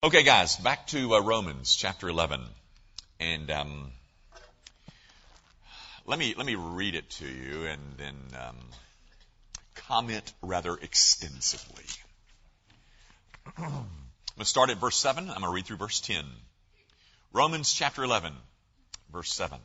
Okay, 0.00 0.22
guys, 0.22 0.54
back 0.54 0.86
to 0.86 1.16
uh, 1.16 1.20
Romans 1.22 1.74
chapter 1.74 2.08
11. 2.08 2.40
And 3.18 3.50
um, 3.50 3.90
let 6.06 6.20
me 6.20 6.34
let 6.36 6.46
me 6.46 6.54
read 6.54 6.94
it 6.94 7.10
to 7.10 7.26
you 7.26 7.64
and 7.64 7.80
then 7.96 8.14
um, 8.40 8.54
comment 9.74 10.32
rather 10.40 10.76
extensively. 10.76 11.82
I'm 13.56 13.64
going 13.64 13.88
to 14.38 14.44
start 14.44 14.70
at 14.70 14.76
verse 14.76 14.96
7. 14.96 15.24
I'm 15.24 15.40
going 15.40 15.42
to 15.42 15.50
read 15.50 15.66
through 15.66 15.78
verse 15.78 16.00
10. 16.00 16.24
Romans 17.32 17.72
chapter 17.72 18.04
11, 18.04 18.32
verse 19.12 19.32
7. 19.32 19.58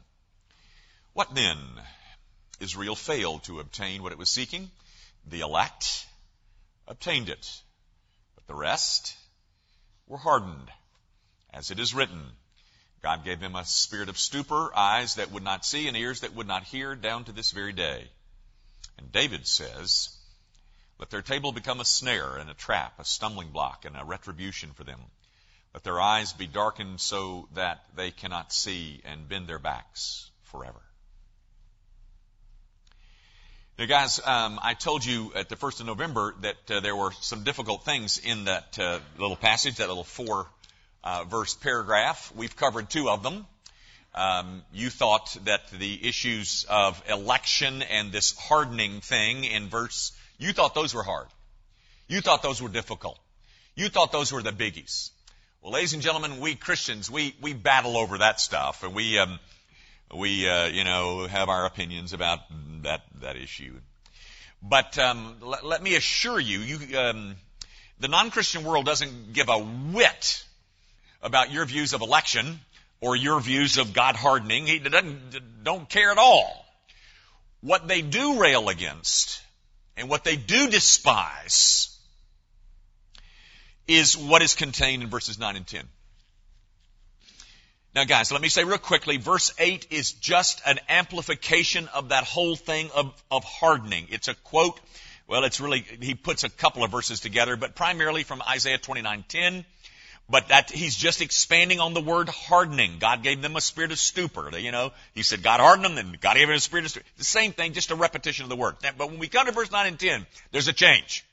What 1.13 1.35
then? 1.35 1.59
Israel 2.59 2.95
failed 2.95 3.43
to 3.43 3.59
obtain 3.59 4.01
what 4.01 4.11
it 4.11 4.17
was 4.17 4.29
seeking. 4.29 4.71
The 5.29 5.41
elect 5.41 6.07
obtained 6.87 7.29
it. 7.29 7.61
But 8.33 8.47
the 8.47 8.55
rest 8.55 9.15
were 10.13 10.19
hardened. 10.19 10.71
As 11.51 11.71
it 11.71 11.79
is 11.79 11.95
written, 11.95 12.21
God 13.01 13.25
gave 13.25 13.39
them 13.39 13.55
a 13.55 13.65
spirit 13.65 14.09
of 14.09 14.17
stupor, 14.19 14.71
eyes 14.77 15.15
that 15.15 15.31
would 15.31 15.41
not 15.41 15.65
see 15.65 15.87
and 15.87 15.97
ears 15.97 16.19
that 16.19 16.35
would 16.35 16.45
not 16.45 16.63
hear 16.63 16.95
down 16.95 17.23
to 17.23 17.31
this 17.31 17.49
very 17.49 17.73
day. 17.73 18.07
And 18.99 19.11
David 19.11 19.47
says, 19.47 20.15
Let 20.99 21.09
their 21.09 21.23
table 21.23 21.51
become 21.51 21.79
a 21.79 21.85
snare 21.85 22.37
and 22.37 22.47
a 22.47 22.53
trap, 22.53 22.99
a 22.99 23.05
stumbling 23.05 23.49
block 23.49 23.85
and 23.85 23.97
a 23.97 24.05
retribution 24.05 24.73
for 24.73 24.83
them. 24.83 24.99
Let 25.73 25.83
their 25.83 25.99
eyes 25.99 26.31
be 26.31 26.45
darkened 26.45 27.01
so 27.01 27.49
that 27.55 27.83
they 27.95 28.11
cannot 28.11 28.53
see 28.53 29.01
and 29.05 29.27
bend 29.27 29.47
their 29.47 29.57
backs 29.57 30.29
forever. 30.43 30.83
Now, 33.79 33.85
guys, 33.85 34.19
um, 34.23 34.59
I 34.61 34.75
told 34.75 35.03
you 35.03 35.31
at 35.35 35.49
the 35.49 35.55
first 35.55 35.79
of 35.79 35.87
November 35.87 36.35
that 36.41 36.57
uh, 36.69 36.79
there 36.81 36.95
were 36.95 37.11
some 37.21 37.43
difficult 37.43 37.83
things 37.83 38.19
in 38.19 38.45
that 38.45 38.77
uh, 38.77 38.99
little 39.17 39.35
passage, 39.35 39.77
that 39.77 39.87
little 39.87 40.03
four 40.03 40.45
uh, 41.03 41.23
verse 41.23 41.55
paragraph. 41.55 42.31
We've 42.35 42.55
covered 42.55 42.91
two 42.91 43.09
of 43.09 43.23
them. 43.23 43.47
Um, 44.13 44.61
you 44.73 44.91
thought 44.91 45.35
that 45.45 45.71
the 45.71 46.07
issues 46.07 46.67
of 46.69 47.01
election 47.09 47.81
and 47.81 48.11
this 48.11 48.37
hardening 48.37 49.01
thing 49.01 49.43
in 49.43 49.69
verse, 49.69 50.11
you 50.37 50.53
thought 50.53 50.75
those 50.75 50.93
were 50.93 51.01
hard. 51.01 51.25
You 52.07 52.21
thought 52.21 52.43
those 52.43 52.61
were 52.61 52.69
difficult. 52.69 53.17
You 53.75 53.89
thought 53.89 54.11
those 54.11 54.31
were 54.31 54.43
the 54.43 54.51
biggies. 54.51 55.09
Well, 55.63 55.73
ladies 55.73 55.93
and 55.93 56.03
gentlemen, 56.03 56.39
we 56.39 56.53
Christians, 56.53 57.09
we, 57.09 57.33
we 57.41 57.53
battle 57.53 57.97
over 57.97 58.19
that 58.19 58.39
stuff 58.39 58.83
and 58.83 58.93
we, 58.93 59.17
um, 59.17 59.39
we, 60.15 60.47
uh, 60.47 60.67
you 60.67 60.83
know, 60.83 61.27
have 61.27 61.49
our 61.49 61.65
opinions 61.65 62.13
about 62.13 62.39
that, 62.83 63.01
that 63.21 63.35
issue. 63.35 63.73
But 64.61 64.97
um, 64.97 65.35
let, 65.41 65.65
let, 65.65 65.83
me 65.83 65.95
assure 65.95 66.39
you, 66.39 66.59
you 66.59 66.97
um, 66.97 67.35
the 67.99 68.07
non-Christian 68.07 68.63
world 68.63 68.85
doesn't 68.85 69.33
give 69.33 69.49
a 69.49 69.59
whit 69.59 70.45
about 71.21 71.51
your 71.51 71.65
views 71.65 71.93
of 71.93 72.01
election 72.01 72.59
or 73.01 73.15
your 73.15 73.39
views 73.39 73.77
of 73.77 73.93
God 73.93 74.15
hardening. 74.15 74.67
He 74.67 74.79
doesn't, 74.79 75.63
don't 75.63 75.89
care 75.89 76.11
at 76.11 76.17
all. 76.17 76.65
What 77.61 77.87
they 77.87 78.01
do 78.01 78.39
rail 78.39 78.69
against 78.69 79.41
and 79.95 80.09
what 80.09 80.23
they 80.23 80.35
do 80.35 80.69
despise 80.69 81.97
is 83.87 84.17
what 84.17 84.41
is 84.41 84.55
contained 84.55 85.03
in 85.03 85.09
verses 85.09 85.37
9 85.37 85.55
and 85.55 85.67
10. 85.67 85.87
Now 87.95 88.05
guys, 88.05 88.31
let 88.31 88.41
me 88.41 88.49
say 88.49 88.63
real 88.63 88.79
quickly, 88.79 89.17
verse 89.17 89.53
8 89.59 89.87
is 89.91 90.13
just 90.13 90.61
an 90.65 90.79
amplification 90.89 91.87
of 91.89 92.09
that 92.09 92.23
whole 92.23 92.55
thing 92.55 92.89
of, 92.95 93.13
of 93.29 93.43
hardening. 93.43 94.07
It's 94.09 94.27
a 94.27 94.33
quote, 94.33 94.79
well, 95.27 95.43
it's 95.43 95.61
really, 95.61 95.85
he 96.01 96.15
puts 96.15 96.43
a 96.43 96.49
couple 96.49 96.83
of 96.83 96.89
verses 96.89 97.19
together, 97.19 97.55
but 97.55 97.75
primarily 97.75 98.23
from 98.23 98.41
Isaiah 98.41 98.79
29:10. 98.79 99.65
But 100.29 100.47
that, 100.47 100.71
he's 100.71 100.95
just 100.95 101.21
expanding 101.21 101.81
on 101.81 101.93
the 101.93 102.01
word 102.01 102.29
hardening. 102.29 102.97
God 102.97 103.23
gave 103.23 103.41
them 103.41 103.57
a 103.57 103.61
spirit 103.61 103.91
of 103.91 103.99
stupor. 103.99 104.57
You 104.57 104.71
know, 104.71 104.93
he 105.13 105.21
said 105.21 105.43
God 105.43 105.59
hardened 105.59 105.85
them, 105.85 105.97
and 105.97 106.19
God 106.19 106.35
gave 106.37 106.47
them 106.47 106.55
a 106.55 106.61
spirit 106.61 106.85
of 106.85 106.91
stupor. 106.91 107.05
The 107.17 107.25
same 107.25 107.51
thing, 107.51 107.73
just 107.73 107.91
a 107.91 107.95
repetition 107.95 108.43
of 108.43 108.49
the 108.49 108.55
word. 108.55 108.77
But 108.97 109.09
when 109.09 109.19
we 109.19 109.27
come 109.27 109.45
to 109.47 109.51
verse 109.51 109.69
9 109.69 109.85
and 109.85 109.99
10, 109.99 110.25
there's 110.51 110.69
a 110.69 110.73
change 110.73 111.25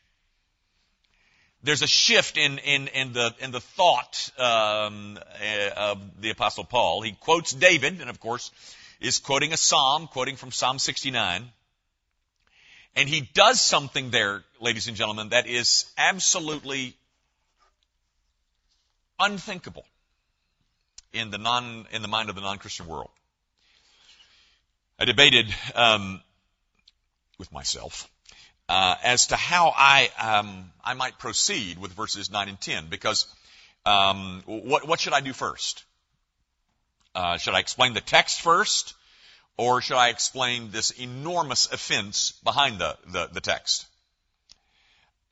there's 1.62 1.82
a 1.82 1.86
shift 1.86 2.36
in, 2.36 2.58
in, 2.58 2.88
in 2.88 3.12
the, 3.12 3.34
in 3.40 3.50
the 3.50 3.60
thought 3.60 4.30
um, 4.38 5.18
uh, 5.18 5.70
of 5.76 6.20
the 6.20 6.30
Apostle 6.30 6.64
Paul. 6.64 7.02
He 7.02 7.12
quotes 7.12 7.52
David, 7.52 8.00
and 8.00 8.08
of 8.08 8.18
course, 8.20 8.50
is 9.00 9.18
quoting 9.18 9.52
a 9.52 9.56
psalm, 9.56 10.06
quoting 10.06 10.36
from 10.36 10.52
Psalm 10.52 10.78
69. 10.78 11.44
And 12.96 13.08
he 13.08 13.28
does 13.34 13.60
something 13.60 14.10
there, 14.10 14.42
ladies 14.60 14.88
and 14.88 14.96
gentlemen, 14.96 15.30
that 15.30 15.46
is 15.46 15.90
absolutely 15.96 16.94
unthinkable 19.18 19.84
in 21.12 21.30
the 21.30 21.38
non 21.38 21.86
in 21.92 22.02
the 22.02 22.08
mind 22.08 22.30
of 22.30 22.34
the 22.34 22.40
non-Christian 22.40 22.86
world. 22.86 23.10
I 24.98 25.04
debated 25.04 25.54
um, 25.74 26.20
with 27.38 27.52
myself 27.52 28.08
uh, 28.70 28.94
as 29.02 29.26
to 29.26 29.36
how 29.36 29.72
I 29.76 30.10
um, 30.22 30.70
I 30.84 30.94
might 30.94 31.18
proceed 31.18 31.78
with 31.78 31.92
verses 31.92 32.30
nine 32.30 32.48
and 32.48 32.60
ten. 32.60 32.86
Because 32.88 33.26
um, 33.84 34.42
what 34.46 34.86
what 34.86 35.00
should 35.00 35.12
I 35.12 35.20
do 35.20 35.32
first? 35.32 35.84
Uh, 37.12 37.36
should 37.36 37.54
I 37.54 37.58
explain 37.58 37.94
the 37.94 38.00
text 38.00 38.40
first, 38.40 38.94
or 39.56 39.82
should 39.82 39.96
I 39.96 40.10
explain 40.10 40.70
this 40.70 40.92
enormous 40.92 41.66
offense 41.72 42.32
behind 42.44 42.78
the 42.78 42.96
the, 43.08 43.26
the 43.32 43.40
text? 43.40 43.86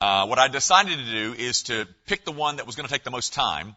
Uh, 0.01 0.25
what 0.27 0.37
I 0.37 0.49
decided 0.49 0.97
to 0.97 1.05
do 1.05 1.33
is 1.33 1.63
to 1.63 1.87
pick 2.07 2.25
the 2.25 2.33
one 2.33 2.57
that 2.57 2.65
was 2.65 2.75
going 2.75 2.87
to 2.87 2.93
take 2.93 3.05
the 3.05 3.11
most 3.11 3.33
time, 3.33 3.75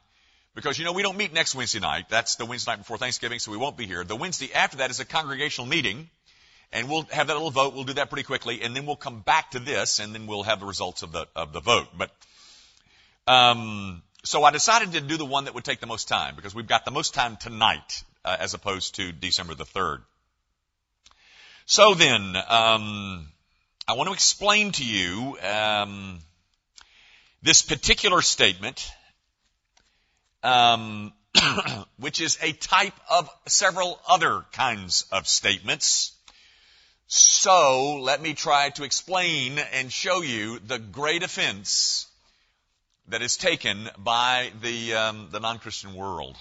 because 0.56 0.76
you 0.76 0.84
know 0.84 0.92
we 0.92 1.02
don't 1.02 1.16
meet 1.16 1.32
next 1.32 1.54
Wednesday 1.54 1.78
night. 1.80 2.08
That's 2.10 2.34
the 2.34 2.46
Wednesday 2.46 2.72
night 2.72 2.78
before 2.78 2.98
Thanksgiving, 2.98 3.38
so 3.38 3.52
we 3.52 3.58
won't 3.58 3.76
be 3.76 3.86
here. 3.86 4.02
The 4.02 4.16
Wednesday 4.16 4.52
after 4.52 4.78
that 4.78 4.90
is 4.90 4.98
a 4.98 5.04
congregational 5.04 5.68
meeting 5.68 6.10
and 6.72 6.88
we'll 6.88 7.03
have 7.10 7.27
that 7.27 7.34
little 7.34 7.50
vote. 7.50 7.75
We'll 7.75 7.84
do 7.84 7.94
that 7.94 8.09
pretty 8.09 8.25
quickly, 8.25 8.62
and 8.62 8.75
then 8.75 8.87
we'll 8.87 8.97
come 8.97 9.21
back 9.21 9.50
to 9.53 9.59
this, 9.59 10.00
and 10.00 10.15
then 10.15 10.27
we'll 10.27 10.43
have 10.43 10.60
the 10.60 10.66
results 10.66 11.03
of 11.03 11.12
the 11.12 11.27
of 11.37 11.53
the 11.53 11.60
vote. 11.60 11.88
But 11.97 12.10
um, 13.27 14.03
so 14.25 14.44
I 14.44 14.50
decided 14.50 14.93
to 14.93 15.00
do 15.00 15.16
the 15.16 15.25
one 15.25 15.44
that 15.44 15.55
would 15.55 15.65
take 15.65 15.81
the 15.81 15.87
most 15.87 16.09
time 16.09 16.34
because 16.37 16.55
we've 16.55 16.66
got 16.66 16.84
the 16.84 16.91
most 16.91 17.15
time 17.15 17.37
tonight 17.37 18.05
uh, 18.25 18.37
as 18.38 18.55
opposed 18.55 18.97
to 18.97 19.12
December 19.12 19.55
the 19.55 19.65
third. 19.65 20.03
So 21.66 21.94
then, 21.94 22.37
um, 22.37 23.28
I 23.87 23.94
want 23.94 24.09
to 24.09 24.15
explain 24.15 24.72
to 24.72 24.84
you 24.84 25.39
um, 25.43 26.21
this 27.43 27.62
particular 27.62 28.22
statement, 28.22 28.91
um, 30.43 31.12
which 31.99 32.21
is 32.21 32.39
a 32.43 32.53
type 32.53 32.94
of 33.10 33.28
several 33.47 34.00
other 34.09 34.44
kinds 34.53 35.04
of 35.12 35.28
statements 35.28 36.11
so 37.06 37.96
let 38.00 38.20
me 38.20 38.34
try 38.34 38.70
to 38.70 38.84
explain 38.84 39.58
and 39.58 39.92
show 39.92 40.22
you 40.22 40.58
the 40.60 40.78
great 40.78 41.22
offense 41.22 42.06
that 43.08 43.22
is 43.22 43.36
taken 43.36 43.88
by 43.98 44.50
the 44.62 44.94
um, 44.94 45.28
the 45.30 45.41
non-Christian 45.41 45.94
world. 45.94 46.36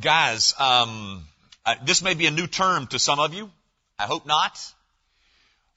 Guys, 0.00 0.54
um, 0.58 1.24
uh, 1.64 1.74
this 1.84 2.02
may 2.02 2.14
be 2.14 2.26
a 2.26 2.30
new 2.30 2.46
term 2.46 2.86
to 2.88 2.98
some 2.98 3.20
of 3.20 3.32
you. 3.32 3.50
I 3.98 4.04
hope 4.04 4.26
not. 4.26 4.58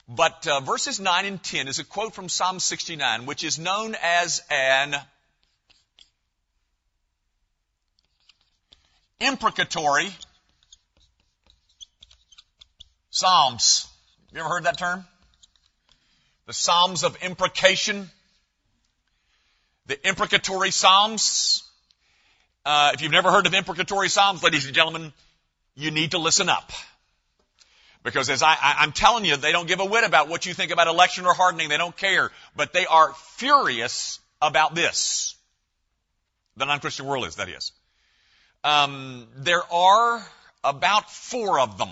But 0.09 0.47
uh, 0.47 0.61
verses 0.61 0.99
9 0.99 1.25
and 1.25 1.43
10 1.43 1.67
is 1.67 1.79
a 1.79 1.83
quote 1.83 2.16
from 2.16 2.29
Psalm 2.29 2.59
69, 2.59 3.25
which 3.25 3.43
is 3.43 3.59
known 3.59 3.95
as 4.01 4.41
an 4.49 4.95
imprecatory 9.19 10.09
Psalms. 13.17 13.88
You 14.31 14.41
ever 14.41 14.50
heard 14.50 14.66
that 14.66 14.78
term? 14.78 15.03
The 16.45 16.53
Psalms 16.53 17.03
of 17.03 17.17
imprecation. 17.23 18.11
The 19.88 20.07
imprecatory 20.07 20.69
Psalms. 20.69 21.64
Uh, 22.64 22.91
if 22.93 23.02
you've 23.02 23.11
never 23.11 23.31
heard 23.31 23.47
of 23.47 23.55
imprecatory 23.55 24.09
Psalms, 24.09 24.43
ladies 24.43 24.67
and 24.67 24.75
gentlemen, 24.75 25.14
you 25.75 25.90
need 25.90 26.11
to 26.11 26.19
listen 26.19 26.47
up. 26.47 26.72
Because 28.03 28.29
as 28.29 28.43
I, 28.43 28.55
I, 28.61 28.84
am 28.84 28.91
telling 28.91 29.25
you, 29.25 29.35
they 29.35 29.52
don't 29.52 29.67
give 29.67 29.79
a 29.79 29.85
whit 29.85 30.03
about 30.03 30.28
what 30.29 30.46
you 30.46 30.53
think 30.53 30.72
about 30.72 30.85
election 30.85 31.25
or 31.25 31.34
hardening. 31.34 31.69
They 31.69 31.78
don't 31.78 31.97
care. 31.97 32.29
But 32.55 32.72
they 32.72 32.85
are 32.85 33.16
furious 33.37 34.19
about 34.43 34.75
this. 34.75 35.35
The 36.55 36.66
non-Christian 36.66 37.08
world 37.08 37.25
is, 37.25 37.37
that 37.37 37.49
is. 37.49 37.72
Um, 38.64 39.25
there 39.37 39.64
are 39.73 40.23
about 40.64 41.09
four 41.09 41.59
of 41.59 41.79
them 41.79 41.90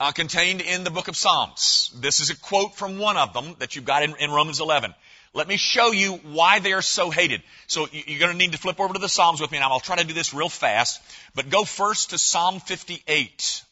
uh, 0.00 0.12
contained 0.12 0.60
in 0.60 0.84
the 0.84 0.90
book 0.90 1.08
of 1.08 1.16
Psalms. 1.16 1.90
This 1.96 2.20
is 2.20 2.30
a 2.30 2.36
quote 2.36 2.76
from 2.76 2.98
one 2.98 3.16
of 3.16 3.32
them 3.32 3.56
that 3.58 3.74
you've 3.74 3.84
got 3.84 4.02
in, 4.02 4.14
in 4.16 4.30
Romans 4.30 4.60
11. 4.60 4.94
Let 5.34 5.48
me 5.48 5.56
show 5.56 5.92
you 5.92 6.14
why 6.14 6.60
they 6.60 6.72
are 6.72 6.82
so 6.82 7.10
hated. 7.10 7.42
So 7.66 7.86
you're 7.92 8.18
going 8.18 8.32
to 8.32 8.38
need 8.38 8.52
to 8.52 8.58
flip 8.58 8.80
over 8.80 8.94
to 8.94 8.98
the 8.98 9.08
Psalms 9.08 9.40
with 9.40 9.50
me, 9.50 9.58
and 9.58 9.64
I'll 9.64 9.80
try 9.80 9.96
to 9.96 10.04
do 10.04 10.14
this 10.14 10.32
real 10.32 10.48
fast. 10.48 11.02
But 11.34 11.50
go 11.50 11.64
first 11.64 12.10
to 12.10 12.18
Psalm 12.18 12.60
58. 12.60 13.62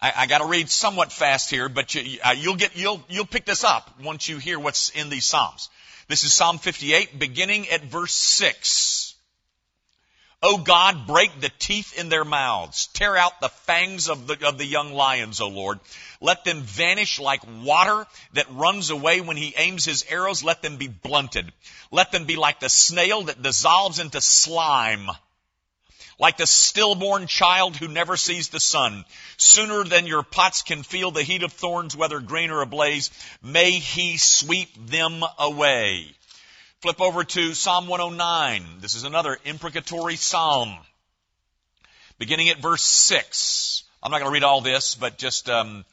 I, 0.00 0.12
I 0.16 0.26
got 0.26 0.38
to 0.38 0.46
read 0.46 0.68
somewhat 0.68 1.12
fast 1.12 1.50
here, 1.50 1.68
but 1.68 1.94
you, 1.94 2.18
uh, 2.22 2.34
you'll 2.36 2.56
get 2.56 2.76
you'll 2.76 3.02
you'll 3.08 3.24
pick 3.24 3.46
this 3.46 3.64
up 3.64 3.98
once 4.02 4.28
you 4.28 4.38
hear 4.38 4.58
what's 4.58 4.90
in 4.90 5.08
these 5.08 5.24
psalms. 5.24 5.70
This 6.08 6.24
is 6.24 6.34
Psalm 6.34 6.58
58, 6.58 7.18
beginning 7.18 7.68
at 7.70 7.84
verse 7.84 8.12
six. 8.12 9.03
O 10.46 10.58
God, 10.58 11.06
break 11.06 11.40
the 11.40 11.50
teeth 11.58 11.98
in 11.98 12.10
their 12.10 12.24
mouths. 12.24 12.88
Tear 12.88 13.16
out 13.16 13.40
the 13.40 13.48
fangs 13.48 14.10
of 14.10 14.26
the, 14.26 14.46
of 14.46 14.58
the 14.58 14.66
young 14.66 14.92
lions, 14.92 15.40
O 15.40 15.48
Lord. 15.48 15.80
Let 16.20 16.44
them 16.44 16.60
vanish 16.60 17.18
like 17.18 17.40
water 17.62 18.06
that 18.34 18.52
runs 18.52 18.90
away 18.90 19.22
when 19.22 19.38
he 19.38 19.54
aims 19.56 19.86
his 19.86 20.04
arrows. 20.06 20.44
Let 20.44 20.60
them 20.60 20.76
be 20.76 20.88
blunted. 20.88 21.50
Let 21.90 22.12
them 22.12 22.26
be 22.26 22.36
like 22.36 22.60
the 22.60 22.68
snail 22.68 23.22
that 23.22 23.40
dissolves 23.40 23.98
into 23.98 24.20
slime 24.20 25.08
like 26.18 26.36
the 26.36 26.46
stillborn 26.46 27.26
child 27.26 27.76
who 27.76 27.88
never 27.88 28.16
sees 28.16 28.48
the 28.48 28.60
sun. 28.60 29.04
Sooner 29.36 29.82
than 29.82 30.06
your 30.06 30.22
pots 30.22 30.62
can 30.62 30.82
feel 30.82 31.10
the 31.10 31.24
heat 31.24 31.42
of 31.42 31.52
thorns, 31.52 31.96
whether 31.96 32.20
green 32.20 32.50
or 32.50 32.60
ablaze, 32.60 33.10
may 33.42 33.72
he 33.72 34.16
sweep 34.16 34.68
them 34.86 35.24
away. 35.38 36.14
Flip 36.84 37.00
over 37.00 37.24
to 37.24 37.54
Psalm 37.54 37.86
109. 37.86 38.62
This 38.82 38.94
is 38.94 39.04
another 39.04 39.38
imprecatory 39.46 40.16
psalm. 40.16 40.76
Beginning 42.18 42.50
at 42.50 42.58
verse 42.58 42.82
6. 42.82 43.84
I'm 44.02 44.10
not 44.10 44.18
going 44.18 44.28
to 44.28 44.34
read 44.34 44.44
all 44.44 44.60
this, 44.60 44.94
but 44.94 45.16
just 45.16 45.48
um, 45.48 45.86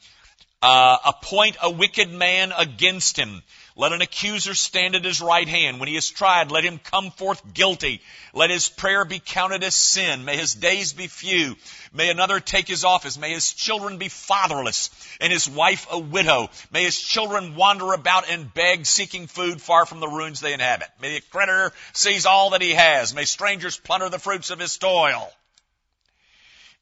uh, 0.60 0.98
appoint 1.06 1.56
a 1.62 1.70
wicked 1.70 2.12
man 2.12 2.52
against 2.54 3.16
him 3.16 3.42
let 3.74 3.92
an 3.92 4.02
accuser 4.02 4.54
stand 4.54 4.94
at 4.94 5.04
his 5.04 5.22
right 5.22 5.48
hand. 5.48 5.80
When 5.80 5.88
he 5.88 5.96
is 5.96 6.10
tried, 6.10 6.50
let 6.50 6.64
him 6.64 6.78
come 6.78 7.10
forth 7.10 7.54
guilty. 7.54 8.02
Let 8.34 8.50
his 8.50 8.68
prayer 8.68 9.04
be 9.04 9.18
counted 9.18 9.64
as 9.64 9.74
sin. 9.74 10.24
May 10.24 10.36
his 10.36 10.54
days 10.54 10.92
be 10.92 11.06
few. 11.06 11.56
May 11.92 12.10
another 12.10 12.38
take 12.38 12.68
his 12.68 12.84
office. 12.84 13.18
May 13.18 13.32
his 13.32 13.52
children 13.52 13.96
be 13.96 14.08
fatherless 14.08 14.90
and 15.20 15.32
his 15.32 15.48
wife 15.48 15.86
a 15.90 15.98
widow. 15.98 16.50
May 16.70 16.84
his 16.84 17.00
children 17.00 17.56
wander 17.56 17.92
about 17.94 18.28
and 18.28 18.52
beg, 18.52 18.84
seeking 18.84 19.26
food 19.26 19.62
far 19.62 19.86
from 19.86 20.00
the 20.00 20.08
ruins 20.08 20.40
they 20.40 20.52
inhabit. 20.52 20.88
May 21.00 21.14
the 21.14 21.20
creditor 21.30 21.72
seize 21.92 22.26
all 22.26 22.50
that 22.50 22.62
he 22.62 22.72
has. 22.72 23.14
May 23.14 23.24
strangers 23.24 23.78
plunder 23.78 24.10
the 24.10 24.18
fruits 24.18 24.50
of 24.50 24.58
his 24.58 24.76
toil. 24.76 25.32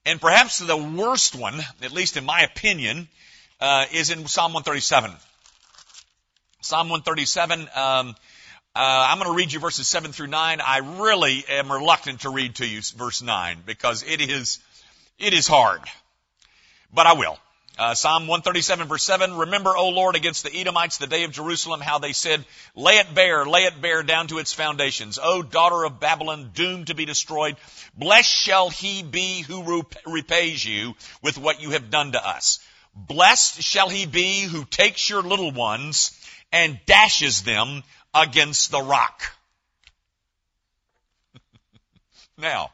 And 0.05 0.21
perhaps 0.21 0.59
the 0.59 0.77
worst 0.77 1.37
one, 1.37 1.61
at 1.83 1.93
least 1.93 2.17
in 2.17 2.25
my 2.25 2.41
opinion, 2.43 3.09
uh, 3.61 3.85
is 3.93 4.11
in 4.11 4.27
Psalm 4.27 4.55
137. 4.55 5.15
Psalm 6.63 6.91
137. 6.91 7.61
Um, 7.61 7.69
uh, 7.75 8.15
I'm 8.75 9.19
going 9.19 9.31
to 9.31 9.37
read 9.37 9.53
you 9.53 9.61
verses 9.61 9.89
7 9.89 10.13
through 10.13 10.29
9. 10.29 10.61
I 10.61 10.79
really 11.01 11.45
am 11.49 11.73
reluctant 11.73 12.21
to 12.21 12.31
read 12.31 12.57
to 12.57 12.67
you 12.67 12.83
verse 12.97 13.23
9 13.23 13.63
because 13.65 14.03
it 14.03 14.21
is, 14.21 14.59
it 15.19 15.33
is 15.33 15.49
hard. 15.49 15.81
But 16.93 17.07
I 17.07 17.15
will. 17.15 17.39
Uh, 17.79 17.95
Psalm 17.95 18.27
137 18.27 18.89
verse 18.89 19.03
7, 19.05 19.39
remember, 19.39 19.75
O 19.75 19.89
Lord, 19.89 20.17
against 20.17 20.45
the 20.45 20.55
Edomites 20.55 20.99
the 20.99 21.07
day 21.07 21.25
of 21.25 21.33
Jerusalem, 21.33 21.81
how 21.81 21.99
they 21.99 22.13
said, 22.13 22.45
lay 22.77 22.99
it 22.99 23.15
bare, 23.15 23.47
lay 23.47 23.65
it 23.65 23.81
bare 23.81 24.03
down 24.03 24.27
to 24.29 24.39
its 24.39 24.53
foundations. 24.53 25.19
O 25.23 25.43
daughter 25.43 25.85
of 25.85 25.99
Babylon, 25.99 26.51
doomed 26.53 26.89
to 26.89 26.95
be 26.95 27.07
destroyed, 27.07 27.57
blessed 27.97 28.31
shall 28.31 28.69
he 28.69 29.03
be 29.03 29.41
who 29.41 29.83
repays 30.07 30.63
you 30.63 30.95
with 31.23 31.39
what 31.39 31.63
you 31.63 31.71
have 31.71 31.91
done 31.91 32.13
to 32.13 32.29
us. 32.29 32.59
Blessed 32.95 33.63
shall 33.63 33.89
he 33.89 34.05
be 34.05 34.43
who 34.43 34.65
takes 34.65 35.09
your 35.09 35.23
little 35.23 35.53
ones 35.53 36.11
and 36.53 36.81
dashes 36.87 37.43
them 37.43 37.83
against 38.15 38.71
the 38.71 38.81
rock. 38.81 39.23
now, 42.39 42.71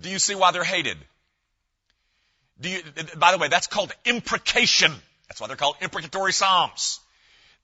do 0.00 0.08
you 0.08 0.18
see 0.18 0.34
why 0.34 0.52
they're 0.52 0.64
hated? 0.64 0.98
Do 2.60 2.68
you, 2.70 2.82
by 3.16 3.32
the 3.32 3.38
way, 3.38 3.48
that's 3.48 3.66
called 3.66 3.92
imprecation. 4.04 4.92
That's 5.28 5.40
why 5.40 5.46
they're 5.46 5.56
called 5.56 5.76
imprecatory 5.80 6.32
psalms. 6.32 7.00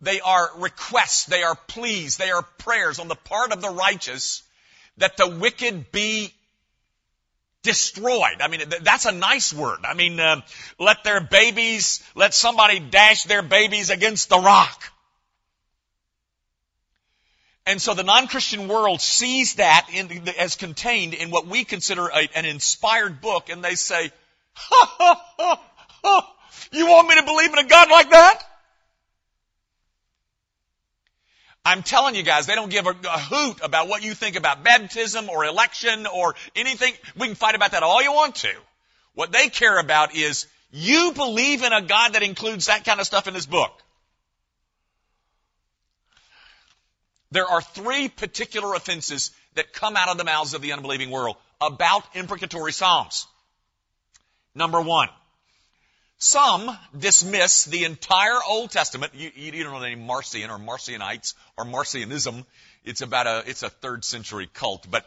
They 0.01 0.21
are 0.21 0.51
requests, 0.59 1.27
they 1.27 1.45
are 1.45 1.55
pleas, 1.55 2.17
they 2.17 2.31
are 2.31 2.43
prayers 2.43 2.99
on 2.99 3.09
the 3.09 3.15
part 3.15 3.53
of 3.53 3.61
the 3.61 3.71
righteous 3.71 4.43
that 4.99 5.17
the 5.17 5.29
wicked 5.29 5.93
be 5.93 6.33
destroyed. 7.63 8.41
I 8.41 8.49
mean, 8.49 8.63
that's 8.83 9.07
a 9.07 9.13
nice 9.13 9.53
word. 9.53 9.79
I 9.85 9.95
mean, 9.95 10.19
uh, 10.19 10.41
let 10.79 11.05
their 11.05 11.21
babies, 11.21 12.03
let 12.17 12.35
somebody 12.35 12.81
dash 12.81 13.25
their 13.25 13.43
babies 13.43 13.91
against 13.91 14.29
the 14.29 14.39
rock. 14.39 14.92
And 17.67 17.81
so 17.81 17.95
the 17.95 18.03
non-Christian 18.03 18.67
world 18.67 19.01
sees 19.01 19.55
that 19.55 19.87
in, 19.93 20.29
as 20.39 20.57
contained 20.57 21.15
in 21.15 21.31
what 21.31 21.47
we 21.47 21.65
consider 21.65 22.09
a, 22.09 22.29
an 22.35 22.45
inspired 22.45 23.21
book, 23.21 23.51
and 23.51 23.63
they 23.63 23.77
say, 23.77 24.11
ha, 24.55 24.95
ha, 24.99 25.23
ha, 25.39 25.61
ha, 26.03 26.35
you 26.73 26.87
want 26.87 27.09
me 27.09 27.15
to 27.17 27.25
believe 27.25 27.53
in 27.53 27.59
a 27.59 27.69
God 27.69 27.91
like 27.91 28.11
that? 28.11 28.43
I'm 31.65 31.83
telling 31.85 32.17
you 32.17 32.25
guys, 32.25 32.47
they 32.47 32.57
don't 32.57 32.71
give 32.71 32.87
a, 32.87 32.91
a, 32.91 33.19
hoot 33.19 33.61
about 33.63 33.87
what 33.87 34.03
you 34.03 34.15
think 34.15 34.35
about 34.35 34.65
baptism 34.65 35.31
or 35.31 35.45
election 35.45 36.07
or 36.07 36.35
anything. 36.57 36.93
We 37.17 37.29
can 37.29 37.37
fight 37.37 37.55
about 37.55 37.71
that 37.71 37.85
all 37.85 38.03
you 38.03 38.13
want 38.13 38.37
to. 38.37 38.53
What 39.15 39.31
they 39.31 39.49
care 39.49 39.79
about 39.79 40.17
is 40.17 40.49
you 40.73 41.13
believe 41.13 41.63
in 41.63 41.73
a 41.73 41.83
God 41.83 42.15
that 42.15 42.25
includes 42.25 42.67
that 42.67 42.85
kind 42.85 42.99
of 42.99 43.07
stuff 43.07 43.29
in 43.29 43.35
His 43.35 43.47
book. 43.47 43.82
There 47.33 47.47
are 47.47 47.63
three 47.63 48.09
particular 48.09 48.75
offenses 48.75 49.31
that 49.55 49.73
come 49.73 49.97
out 49.97 50.11
of 50.11 50.19
the 50.19 50.25
mouths 50.25 50.53
of 50.53 50.61
the 50.61 50.73
unbelieving 50.73 51.11
world 51.11 51.37
about 51.63 52.05
imprecatory 52.15 52.73
psalms. 52.73 53.27
Number 54.55 54.83
one, 54.83 55.09
some 56.19 56.77
dismiss 56.97 57.65
the 57.65 57.85
entire 57.85 58.39
Old 58.47 58.71
Testament. 58.71 59.15
You, 59.15 59.31
you 59.35 59.65
don't 59.65 59.73
know 59.73 59.83
any 59.83 59.95
Marcion 59.95 60.51
or 60.51 60.59
Marcionites 60.59 61.33
or 61.57 61.65
Marcionism. 61.65 62.45
It's 62.85 63.01
about 63.01 63.27
a, 63.27 63.43
it's 63.47 63.63
a 63.63 63.71
third 63.71 64.05
century 64.05 64.47
cult, 64.53 64.87
but 64.91 65.07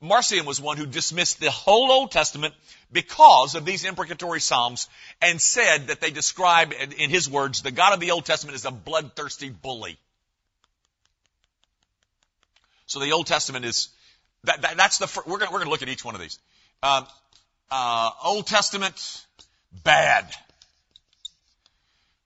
Marcion 0.00 0.44
was 0.44 0.60
one 0.60 0.78
who 0.78 0.86
dismissed 0.86 1.38
the 1.38 1.52
whole 1.52 1.92
Old 1.92 2.10
Testament 2.10 2.54
because 2.90 3.54
of 3.54 3.64
these 3.64 3.84
imprecatory 3.84 4.40
psalms 4.40 4.88
and 5.20 5.40
said 5.40 5.86
that 5.86 6.00
they 6.00 6.10
describe, 6.10 6.72
in 6.72 7.08
his 7.08 7.30
words, 7.30 7.62
the 7.62 7.70
God 7.70 7.94
of 7.94 8.00
the 8.00 8.10
Old 8.10 8.24
Testament 8.24 8.56
is 8.56 8.64
a 8.64 8.72
bloodthirsty 8.72 9.48
bully. 9.48 9.96
So 12.92 13.00
the 13.00 13.12
Old 13.12 13.26
Testament 13.26 13.64
is 13.64 13.88
that, 14.44 14.60
that 14.60 14.76
that's 14.76 14.98
the 14.98 15.22
we're 15.26 15.38
going 15.38 15.50
we're 15.50 15.60
going 15.60 15.66
to 15.66 15.70
look 15.70 15.80
at 15.80 15.88
each 15.88 16.04
one 16.04 16.14
of 16.14 16.20
these. 16.20 16.38
Um, 16.82 17.06
uh, 17.70 18.10
Old 18.22 18.46
Testament 18.46 19.24
bad. 19.82 20.26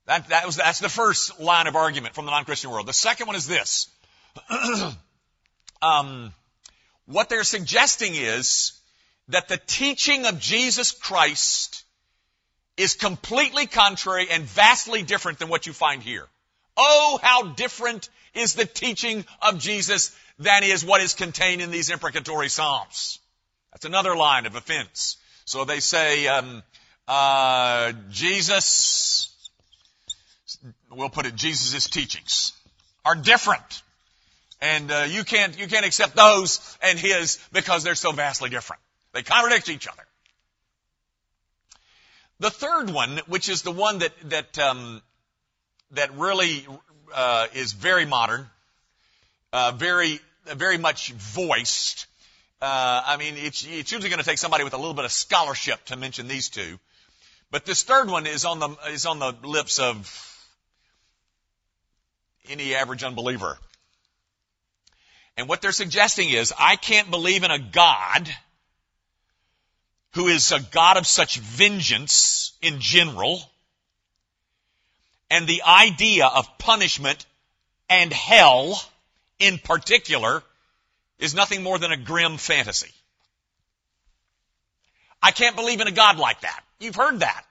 That 0.07 0.27
that 0.27 0.45
was 0.45 0.57
that's 0.57 0.79
the 0.79 0.89
first 0.89 1.39
line 1.39 1.67
of 1.67 1.77
argument 1.77 2.15
from 2.15 2.25
the 2.25 2.31
non-Christian 2.31 2.69
world. 2.69 2.85
The 2.85 2.91
second 2.91 3.27
one 3.27 3.37
is 3.37 3.47
this. 3.47 3.87
um, 5.81 6.33
what 7.05 7.29
they're 7.29 7.45
suggesting 7.45 8.15
is 8.15 8.73
that 9.29 9.47
the 9.47 9.57
teaching 9.67 10.25
of 10.25 10.37
Jesus 10.37 10.91
Christ 10.91 11.85
is 12.75 12.95
completely 12.95 13.67
contrary 13.67 14.27
and 14.29 14.43
vastly 14.43 15.01
different 15.01 15.39
than 15.39 15.47
what 15.47 15.65
you 15.65 15.71
find 15.71 16.03
here. 16.03 16.27
Oh, 16.75 17.19
how 17.23 17.53
different 17.53 18.09
is 18.37 18.53
the 18.53 18.65
teaching 18.65 19.25
of 19.41 19.59
Jesus 19.59 20.15
than 20.39 20.63
is 20.63 20.85
what 20.85 21.01
is 21.01 21.13
contained 21.13 21.61
in 21.61 21.71
these 21.71 21.89
imprecatory 21.89 22.49
psalms. 22.49 23.19
That's 23.71 23.85
another 23.85 24.15
line 24.15 24.45
of 24.45 24.55
offense. 24.55 25.17
So 25.45 25.65
they 25.65 25.79
say, 25.79 26.27
um, 26.27 26.63
uh, 27.07 27.93
Jesus, 28.09 29.29
we'll 30.91 31.09
put 31.09 31.25
it, 31.25 31.35
Jesus' 31.35 31.89
teachings 31.89 32.53
are 33.05 33.15
different. 33.15 33.81
And 34.59 34.91
uh, 34.91 35.05
you 35.07 35.23
can't 35.23 35.57
you 35.57 35.67
can't 35.67 35.85
accept 35.85 36.15
those 36.15 36.77
and 36.81 36.97
his 36.97 37.37
because 37.51 37.83
they're 37.83 37.95
so 37.95 38.11
vastly 38.11 38.49
different. 38.49 38.81
They 39.13 39.21
contradict 39.21 39.69
each 39.69 39.87
other. 39.87 40.03
The 42.39 42.49
third 42.49 42.89
one, 42.89 43.19
which 43.27 43.49
is 43.49 43.61
the 43.61 43.71
one 43.71 43.99
that 43.99 44.13
that 44.29 44.57
um, 44.59 45.01
that 45.91 46.17
really 46.17 46.65
uh, 47.13 47.47
is 47.53 47.73
very 47.73 48.05
modern, 48.05 48.47
uh, 49.53 49.71
very 49.75 50.19
very 50.55 50.77
much 50.77 51.11
voiced. 51.11 52.07
Uh, 52.61 53.01
I 53.05 53.17
mean, 53.17 53.35
it's, 53.37 53.65
it's 53.67 53.91
usually 53.91 54.09
going 54.09 54.19
to 54.19 54.25
take 54.25 54.37
somebody 54.37 54.63
with 54.63 54.73
a 54.73 54.77
little 54.77 54.93
bit 54.93 55.05
of 55.05 55.11
scholarship 55.11 55.83
to 55.85 55.95
mention 55.95 56.27
these 56.27 56.49
two. 56.49 56.79
But 57.51 57.65
this 57.65 57.83
third 57.83 58.09
one 58.09 58.25
is 58.25 58.45
on 58.45 58.59
the 58.59 58.69
is 58.89 59.05
on 59.05 59.19
the 59.19 59.33
lips 59.43 59.79
of 59.79 60.23
any 62.49 62.75
average 62.75 63.03
unbeliever. 63.03 63.57
And 65.37 65.47
what 65.47 65.61
they're 65.61 65.71
suggesting 65.71 66.29
is, 66.29 66.53
I 66.57 66.75
can't 66.75 67.11
believe 67.11 67.43
in 67.43 67.51
a 67.51 67.59
God 67.59 68.27
who 70.13 70.27
is 70.27 70.51
a 70.51 70.59
God 70.59 70.97
of 70.97 71.05
such 71.05 71.37
vengeance 71.37 72.53
in 72.61 72.79
general, 72.79 73.39
and 75.29 75.47
the 75.47 75.63
idea 75.63 76.25
of 76.25 76.57
punishment 76.57 77.25
and 77.89 78.11
hell 78.11 78.81
in 79.39 79.57
particular 79.57 80.43
is 81.19 81.33
nothing 81.33 81.63
more 81.63 81.77
than 81.77 81.91
a 81.91 81.97
grim 81.97 82.37
fantasy. 82.37 82.91
I 85.21 85.31
can't 85.31 85.55
believe 85.55 85.81
in 85.81 85.87
a 85.87 85.91
God 85.91 86.17
like 86.17 86.41
that. 86.41 86.63
You've 86.79 86.95
heard 86.95 87.21
that. 87.21 87.43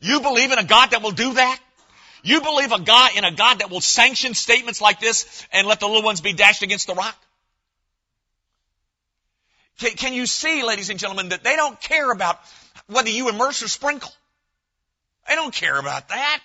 You 0.00 0.20
believe 0.20 0.52
in 0.52 0.58
a 0.58 0.64
God 0.64 0.90
that 0.90 1.02
will 1.02 1.12
do 1.12 1.34
that? 1.34 1.60
You 2.22 2.40
believe 2.40 2.72
a 2.72 2.80
God 2.80 3.12
in 3.16 3.24
a 3.24 3.32
God 3.32 3.60
that 3.60 3.70
will 3.70 3.80
sanction 3.80 4.34
statements 4.34 4.80
like 4.80 5.00
this 5.00 5.46
and 5.52 5.66
let 5.66 5.80
the 5.80 5.86
little 5.86 6.02
ones 6.02 6.20
be 6.20 6.32
dashed 6.32 6.62
against 6.62 6.86
the 6.86 6.94
rock? 6.94 7.16
Can, 9.78 9.92
can 9.92 10.14
you 10.14 10.26
see, 10.26 10.64
ladies 10.64 10.90
and 10.90 10.98
gentlemen, 10.98 11.28
that 11.28 11.44
they 11.44 11.54
don't 11.54 11.80
care 11.80 12.10
about 12.10 12.40
whether 12.88 13.08
you 13.08 13.28
immerse 13.28 13.62
or 13.62 13.68
sprinkle? 13.68 14.10
They 15.28 15.36
don't 15.36 15.54
care 15.54 15.78
about 15.78 16.08
that. 16.08 16.40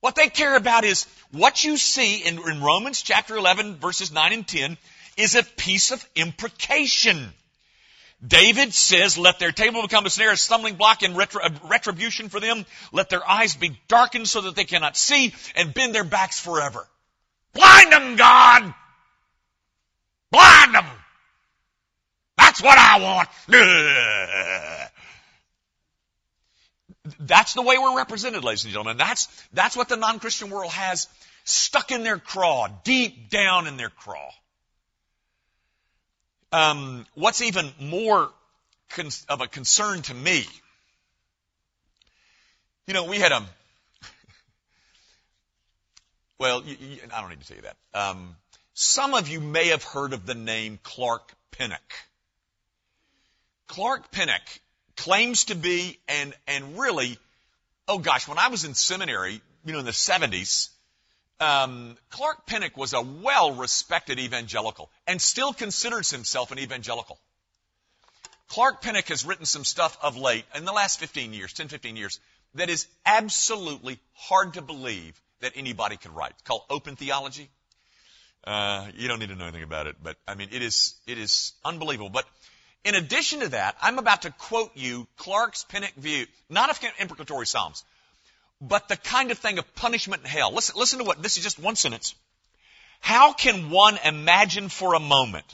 What 0.00 0.14
they 0.14 0.28
care 0.28 0.56
about 0.56 0.84
is 0.84 1.06
what 1.30 1.62
you 1.62 1.76
see 1.76 2.18
in, 2.18 2.38
in 2.38 2.62
Romans 2.62 3.02
chapter 3.02 3.36
11 3.36 3.76
verses 3.76 4.10
9 4.12 4.32
and 4.32 4.46
10 4.46 4.78
is 5.16 5.34
a 5.34 5.42
piece 5.42 5.90
of 5.90 6.04
imprecation. 6.14 7.32
David 8.26 8.74
says, 8.74 9.16
let 9.16 9.38
their 9.38 9.52
table 9.52 9.82
become 9.82 10.04
a 10.04 10.10
snare, 10.10 10.32
a 10.32 10.36
stumbling 10.36 10.76
block 10.76 11.02
and 11.02 11.16
retribution 11.16 12.28
for 12.28 12.38
them. 12.38 12.66
Let 12.92 13.08
their 13.08 13.26
eyes 13.26 13.56
be 13.56 13.78
darkened 13.88 14.28
so 14.28 14.42
that 14.42 14.56
they 14.56 14.64
cannot 14.64 14.96
see 14.96 15.34
and 15.54 15.72
bend 15.72 15.94
their 15.94 16.04
backs 16.04 16.38
forever. 16.38 16.86
Blind 17.54 17.92
them, 17.92 18.16
God! 18.16 18.74
Blind 20.30 20.74
them! 20.74 20.86
That's 22.36 22.62
what 22.62 22.78
I 22.78 23.00
want. 23.00 23.28
That's 27.18 27.54
the 27.54 27.62
way 27.62 27.78
we're 27.78 27.96
represented, 27.96 28.44
ladies 28.44 28.64
and 28.64 28.72
gentlemen. 28.72 28.96
That's, 28.96 29.26
that's 29.52 29.76
what 29.76 29.88
the 29.88 29.96
non-Christian 29.96 30.50
world 30.50 30.72
has 30.72 31.08
stuck 31.44 31.90
in 31.90 32.02
their 32.02 32.18
craw, 32.18 32.68
deep 32.84 33.30
down 33.30 33.66
in 33.66 33.76
their 33.76 33.90
craw. 33.90 34.30
Um, 36.52 37.06
what's 37.14 37.42
even 37.42 37.70
more 37.80 38.30
con- 38.90 39.08
of 39.28 39.40
a 39.40 39.46
concern 39.46 40.02
to 40.02 40.14
me, 40.14 40.44
you 42.86 42.94
know, 42.94 43.04
we 43.04 43.18
had 43.18 43.32
a, 43.32 43.42
well, 46.38 46.62
you, 46.64 46.76
you, 46.80 46.98
I 47.14 47.20
don't 47.20 47.30
need 47.30 47.40
to 47.40 47.46
tell 47.46 47.56
you 47.56 47.62
that. 47.62 47.76
Um, 47.94 48.36
some 48.74 49.14
of 49.14 49.28
you 49.28 49.40
may 49.40 49.68
have 49.68 49.84
heard 49.84 50.12
of 50.12 50.26
the 50.26 50.34
name 50.34 50.78
Clark 50.82 51.32
Pinnock. 51.52 51.94
Clark 53.68 54.10
Pinnock 54.10 54.42
claims 55.00 55.46
to 55.46 55.54
be 55.54 55.98
and, 56.08 56.34
and 56.46 56.78
really, 56.78 57.18
oh 57.88 57.98
gosh, 57.98 58.28
when 58.28 58.38
I 58.38 58.48
was 58.48 58.64
in 58.64 58.74
seminary, 58.74 59.40
you 59.64 59.72
know, 59.72 59.78
in 59.78 59.86
the 59.86 59.92
70s, 59.92 60.68
um, 61.40 61.96
Clark 62.10 62.46
Pinnock 62.46 62.76
was 62.76 62.92
a 62.92 63.00
well-respected 63.00 64.18
evangelical 64.18 64.90
and 65.06 65.20
still 65.20 65.54
considers 65.54 66.10
himself 66.10 66.52
an 66.52 66.58
evangelical. 66.58 67.18
Clark 68.48 68.82
Pinnock 68.82 69.08
has 69.08 69.24
written 69.24 69.46
some 69.46 69.64
stuff 69.64 69.96
of 70.02 70.18
late, 70.18 70.44
in 70.54 70.66
the 70.66 70.72
last 70.72 71.00
15 71.00 71.32
years, 71.32 71.54
10, 71.54 71.68
15 71.68 71.96
years, 71.96 72.20
that 72.54 72.68
is 72.68 72.86
absolutely 73.06 73.98
hard 74.12 74.54
to 74.54 74.62
believe 74.62 75.18
that 75.40 75.52
anybody 75.54 75.96
could 75.96 76.14
write. 76.14 76.32
It's 76.32 76.42
called 76.42 76.62
Open 76.68 76.96
Theology. 76.96 77.48
Uh, 78.44 78.88
you 78.96 79.08
don't 79.08 79.18
need 79.18 79.28
to 79.28 79.34
know 79.34 79.44
anything 79.44 79.62
about 79.62 79.86
it, 79.86 79.96
but 80.02 80.16
I 80.28 80.34
mean, 80.34 80.48
it 80.52 80.60
is, 80.60 80.94
it 81.06 81.16
is 81.16 81.52
unbelievable. 81.64 82.10
But 82.10 82.26
in 82.84 82.94
addition 82.94 83.40
to 83.40 83.48
that, 83.48 83.76
I'm 83.80 83.98
about 83.98 84.22
to 84.22 84.30
quote 84.30 84.72
you 84.74 85.06
Clark's 85.16 85.64
Pinnock 85.64 85.94
view, 85.94 86.26
not 86.48 86.70
of 86.70 86.80
imprecatory 86.98 87.46
Psalms, 87.46 87.84
but 88.60 88.88
the 88.88 88.96
kind 88.96 89.30
of 89.30 89.38
thing 89.38 89.58
of 89.58 89.74
punishment 89.74 90.22
in 90.22 90.28
hell. 90.28 90.52
Listen, 90.52 90.76
listen 90.78 90.98
to 90.98 91.04
what, 91.04 91.22
this 91.22 91.36
is 91.36 91.42
just 91.42 91.58
one 91.58 91.76
sentence. 91.76 92.14
How 93.00 93.32
can 93.32 93.70
one 93.70 93.98
imagine 94.04 94.68
for 94.68 94.94
a 94.94 95.00
moment 95.00 95.46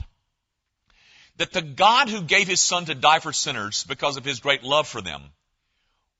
that 1.37 1.53
the 1.53 1.63
God 1.63 2.09
who 2.09 2.23
gave 2.23 2.49
his 2.49 2.61
son 2.61 2.87
to 2.87 2.95
die 2.95 3.21
for 3.21 3.33
sinners 3.33 3.85
because 3.85 4.17
of 4.17 4.25
his 4.25 4.41
great 4.41 4.63
love 4.63 4.89
for 4.89 5.01
them 5.01 5.23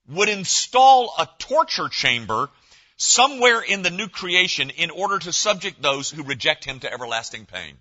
would 0.09 0.29
install 0.29 1.15
a 1.19 1.29
torture 1.39 1.89
chamber 1.89 2.49
somewhere 2.97 3.61
in 3.61 3.83
the 3.83 3.91
new 3.91 4.09
creation 4.09 4.71
in 4.71 4.91
order 4.91 5.19
to 5.19 5.33
subject 5.33 5.83
those 5.83 6.11
who 6.11 6.23
reject 6.23 6.65
him 6.65 6.81
to 6.81 6.93
everlasting 6.93 7.47
pain? 7.47 7.77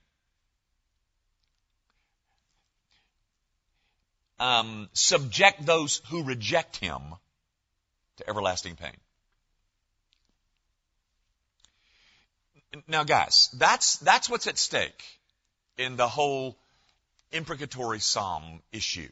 Um, 4.39 4.89
subject 4.93 5.65
those 5.65 6.01
who 6.09 6.23
reject 6.23 6.77
him 6.77 7.01
to 8.17 8.29
everlasting 8.29 8.75
pain. 8.75 8.97
Now 12.87 13.03
guys, 13.03 13.49
that's, 13.53 13.97
that's 13.97 14.29
what's 14.29 14.47
at 14.47 14.57
stake 14.57 15.03
in 15.77 15.95
the 15.95 16.07
whole 16.07 16.57
imprecatory 17.31 17.99
psalm 17.99 18.61
issue. 18.71 19.09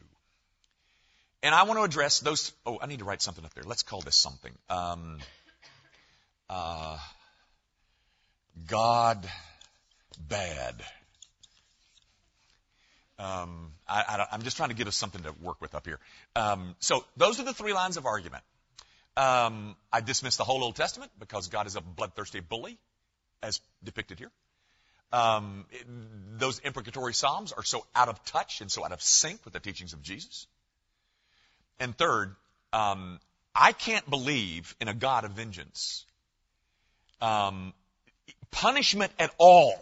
And 1.42 1.54
I 1.54 1.64
want 1.64 1.78
to 1.78 1.84
address 1.84 2.20
those, 2.20 2.52
oh, 2.64 2.78
I 2.80 2.86
need 2.86 3.00
to 3.00 3.04
write 3.04 3.22
something 3.22 3.44
up 3.44 3.52
there. 3.54 3.64
Let's 3.64 3.82
call 3.82 4.00
this 4.00 4.16
something. 4.16 4.52
Um, 4.70 5.18
uh, 6.48 6.98
God 8.66 9.28
bad. 10.28 10.74
Um, 13.18 13.72
I, 13.88 14.26
am 14.32 14.42
just 14.42 14.56
trying 14.56 14.70
to 14.70 14.74
give 14.74 14.88
us 14.88 14.96
something 14.96 15.22
to 15.22 15.32
work 15.40 15.60
with 15.60 15.74
up 15.74 15.86
here. 15.86 16.00
Um, 16.34 16.74
so 16.80 17.04
those 17.16 17.38
are 17.38 17.44
the 17.44 17.54
three 17.54 17.72
lines 17.72 17.96
of 17.96 18.06
argument. 18.06 18.42
Um, 19.16 19.76
I 19.92 20.00
dismiss 20.00 20.36
the 20.36 20.44
whole 20.44 20.64
Old 20.64 20.74
Testament 20.74 21.12
because 21.18 21.48
God 21.48 21.66
is 21.68 21.76
a 21.76 21.80
bloodthirsty 21.80 22.40
bully, 22.40 22.78
as 23.42 23.60
depicted 23.84 24.18
here. 24.18 24.32
Um, 25.12 25.66
it, 25.70 25.86
those 26.38 26.58
imprecatory 26.58 27.14
psalms 27.14 27.52
are 27.52 27.62
so 27.62 27.86
out 27.94 28.08
of 28.08 28.24
touch 28.24 28.60
and 28.60 28.70
so 28.70 28.84
out 28.84 28.90
of 28.90 29.00
sync 29.00 29.44
with 29.44 29.54
the 29.54 29.60
teachings 29.60 29.92
of 29.92 30.02
Jesus. 30.02 30.48
And 31.78 31.96
third, 31.96 32.34
um, 32.72 33.20
I 33.54 33.70
can't 33.70 34.08
believe 34.10 34.74
in 34.80 34.88
a 34.88 34.94
God 34.94 35.24
of 35.24 35.32
vengeance. 35.32 36.04
Um, 37.20 37.72
punishment 38.50 39.12
at 39.20 39.32
all 39.38 39.78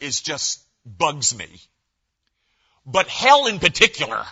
is 0.00 0.22
just 0.22 0.62
bugs 0.86 1.36
me. 1.36 1.60
But 2.86 3.08
hell 3.08 3.46
in 3.46 3.58
particular 3.58 4.24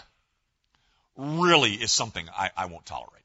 really 1.17 1.73
is 1.73 1.93
something 1.93 2.27
I, 2.31 2.51
I 2.57 2.67
won't 2.67 2.87
tolerate. 2.87 3.25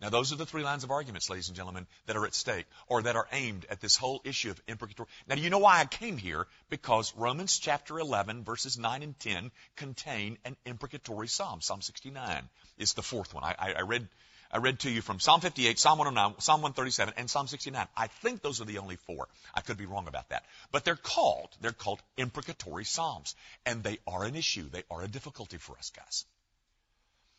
Now, 0.00 0.08
those 0.08 0.32
are 0.32 0.36
the 0.36 0.46
three 0.46 0.62
lines 0.62 0.82
of 0.82 0.90
arguments, 0.90 1.28
ladies 1.28 1.48
and 1.48 1.56
gentlemen, 1.56 1.86
that 2.06 2.16
are 2.16 2.24
at 2.24 2.34
stake 2.34 2.64
or 2.86 3.02
that 3.02 3.16
are 3.16 3.28
aimed 3.32 3.66
at 3.68 3.82
this 3.82 3.96
whole 3.96 4.22
issue 4.24 4.50
of 4.50 4.60
imprecatory. 4.66 5.08
Now, 5.26 5.34
do 5.34 5.42
you 5.42 5.50
know 5.50 5.58
why 5.58 5.80
I 5.80 5.84
came 5.84 6.16
here? 6.16 6.46
Because 6.70 7.14
Romans 7.16 7.58
chapter 7.58 7.98
11, 7.98 8.44
verses 8.44 8.78
9 8.78 9.02
and 9.02 9.18
10 9.18 9.50
contain 9.76 10.38
an 10.46 10.56
imprecatory 10.64 11.28
psalm. 11.28 11.60
Psalm 11.60 11.82
69 11.82 12.48
is 12.78 12.94
the 12.94 13.02
fourth 13.02 13.34
one. 13.34 13.44
I, 13.44 13.74
I, 13.76 13.82
read, 13.82 14.08
I 14.52 14.58
read 14.58 14.80
to 14.80 14.90
you 14.90 15.00
from 15.00 15.20
Psalm 15.20 15.40
58, 15.40 15.78
Psalm 15.78 15.98
109, 15.98 16.40
Psalm 16.40 16.62
137, 16.62 17.14
and 17.16 17.30
Psalm 17.30 17.46
69. 17.46 17.86
I 17.96 18.06
think 18.08 18.42
those 18.42 18.60
are 18.60 18.64
the 18.64 18.78
only 18.78 18.96
four. 18.96 19.28
I 19.54 19.60
could 19.60 19.76
be 19.76 19.86
wrong 19.86 20.08
about 20.08 20.28
that. 20.30 20.44
But 20.72 20.84
they're 20.84 20.96
called, 20.96 21.48
they're 21.60 21.70
called 21.72 22.00
imprecatory 22.16 22.84
psalms. 22.84 23.36
And 23.64 23.84
they 23.84 23.98
are 24.08 24.24
an 24.24 24.34
issue. 24.34 24.68
They 24.68 24.82
are 24.90 25.02
a 25.02 25.08
difficulty 25.08 25.58
for 25.58 25.76
us, 25.78 25.92
guys. 25.96 26.24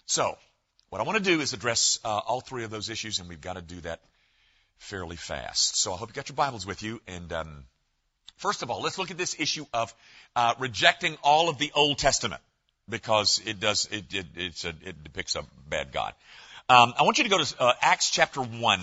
So, 0.05 0.37
what 0.89 1.01
I 1.01 1.03
want 1.03 1.17
to 1.17 1.23
do 1.23 1.41
is 1.41 1.53
address 1.53 1.99
uh, 2.03 2.17
all 2.17 2.41
three 2.41 2.63
of 2.63 2.69
those 2.69 2.89
issues, 2.89 3.19
and 3.19 3.27
we've 3.27 3.41
got 3.41 3.53
to 3.53 3.61
do 3.61 3.81
that 3.81 4.01
fairly 4.81 5.15
fast. 5.15 5.77
So 5.77 5.93
I 5.93 5.97
hope 5.97 6.09
you 6.09 6.13
got 6.13 6.29
your 6.29 6.35
Bibles 6.35 6.65
with 6.65 6.81
you. 6.81 7.01
And 7.07 7.31
um, 7.31 7.63
first 8.37 8.63
of 8.63 8.71
all, 8.71 8.81
let's 8.81 8.97
look 8.97 9.11
at 9.11 9.17
this 9.17 9.39
issue 9.39 9.65
of 9.73 9.93
uh, 10.35 10.55
rejecting 10.59 11.17
all 11.23 11.49
of 11.49 11.59
the 11.59 11.71
Old 11.75 11.97
Testament 11.97 12.41
because 12.89 13.41
it 13.45 13.59
does 13.59 13.87
it 13.91 14.05
it, 14.13 14.63
a, 14.65 14.69
it 14.69 15.03
depicts 15.03 15.35
a 15.35 15.45
bad 15.69 15.91
God. 15.91 16.13
Um, 16.71 16.93
I 16.97 17.03
want 17.03 17.17
you 17.17 17.25
to 17.25 17.29
go 17.29 17.43
to 17.43 17.61
uh, 17.61 17.73
Acts 17.81 18.11
chapter 18.11 18.39
one. 18.39 18.79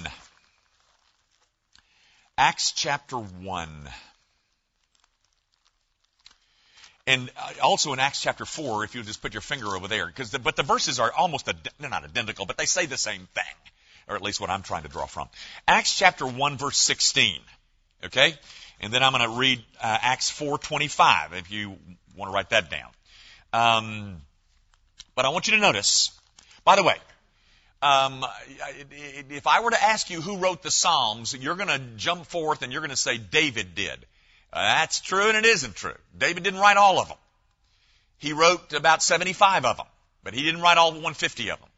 Acts 2.36 2.72
chapter 2.72 3.16
one. 3.16 3.88
And 7.06 7.30
uh, 7.34 7.52
also 7.62 7.94
in 7.94 7.98
Acts 7.98 8.20
chapter 8.20 8.44
4, 8.44 8.84
if 8.84 8.94
you 8.94 9.02
just 9.04 9.22
put 9.22 9.32
your 9.32 9.40
finger 9.40 9.74
over 9.74 9.88
there, 9.88 10.06
because 10.06 10.30
the, 10.30 10.38
but 10.38 10.54
the 10.54 10.62
verses 10.62 11.00
are 11.00 11.10
almost, 11.10 11.46
they're 11.46 11.88
not 11.88 12.04
identical, 12.04 12.44
but 12.44 12.58
they 12.58 12.66
say 12.66 12.84
the 12.84 12.98
same 12.98 13.26
thing. 13.32 13.72
Or 14.06 14.16
at 14.16 14.20
least 14.20 14.38
what 14.38 14.50
I'm 14.50 14.62
trying 14.62 14.82
to 14.82 14.90
draw 14.90 15.06
from. 15.06 15.30
Acts 15.66 15.96
chapter 15.96 16.26
1 16.26 16.58
verse 16.58 16.76
16. 16.76 17.40
Okay? 18.04 18.34
And 18.82 18.92
then 18.92 19.02
I'm 19.02 19.12
going 19.12 19.24
to 19.24 19.38
read 19.38 19.64
uh, 19.82 19.98
Acts 20.02 20.30
4:25 20.30 21.38
if 21.38 21.50
you 21.50 21.78
want 22.14 22.30
to 22.30 22.34
write 22.34 22.50
that 22.50 22.68
down. 22.70 22.90
Um, 23.54 24.20
but 25.14 25.24
I 25.24 25.30
want 25.30 25.48
you 25.48 25.54
to 25.54 25.60
notice. 25.60 26.10
By 26.66 26.76
the 26.76 26.82
way, 26.82 26.96
um, 27.82 28.24
if 28.90 29.46
I 29.46 29.60
were 29.60 29.70
to 29.70 29.82
ask 29.82 30.10
you 30.10 30.20
who 30.20 30.38
wrote 30.38 30.62
the 30.62 30.70
Psalms, 30.70 31.34
you're 31.34 31.56
going 31.56 31.68
to 31.68 31.80
jump 31.96 32.26
forth 32.26 32.62
and 32.62 32.72
you're 32.72 32.80
going 32.80 32.90
to 32.90 32.96
say 32.96 33.18
David 33.18 33.74
did. 33.74 34.04
Uh, 34.52 34.62
that's 34.62 35.00
true 35.00 35.28
and 35.28 35.36
it 35.36 35.44
isn't 35.44 35.76
true. 35.76 35.94
David 36.16 36.42
didn't 36.42 36.60
write 36.60 36.76
all 36.76 36.98
of 36.98 37.08
them. 37.08 37.18
He 38.18 38.32
wrote 38.32 38.72
about 38.72 39.02
75 39.02 39.64
of 39.64 39.76
them, 39.76 39.86
but 40.24 40.34
he 40.34 40.42
didn't 40.42 40.60
write 40.60 40.76
all 40.76 40.90
150 40.90 41.50
of 41.50 41.60
them. 41.60 41.68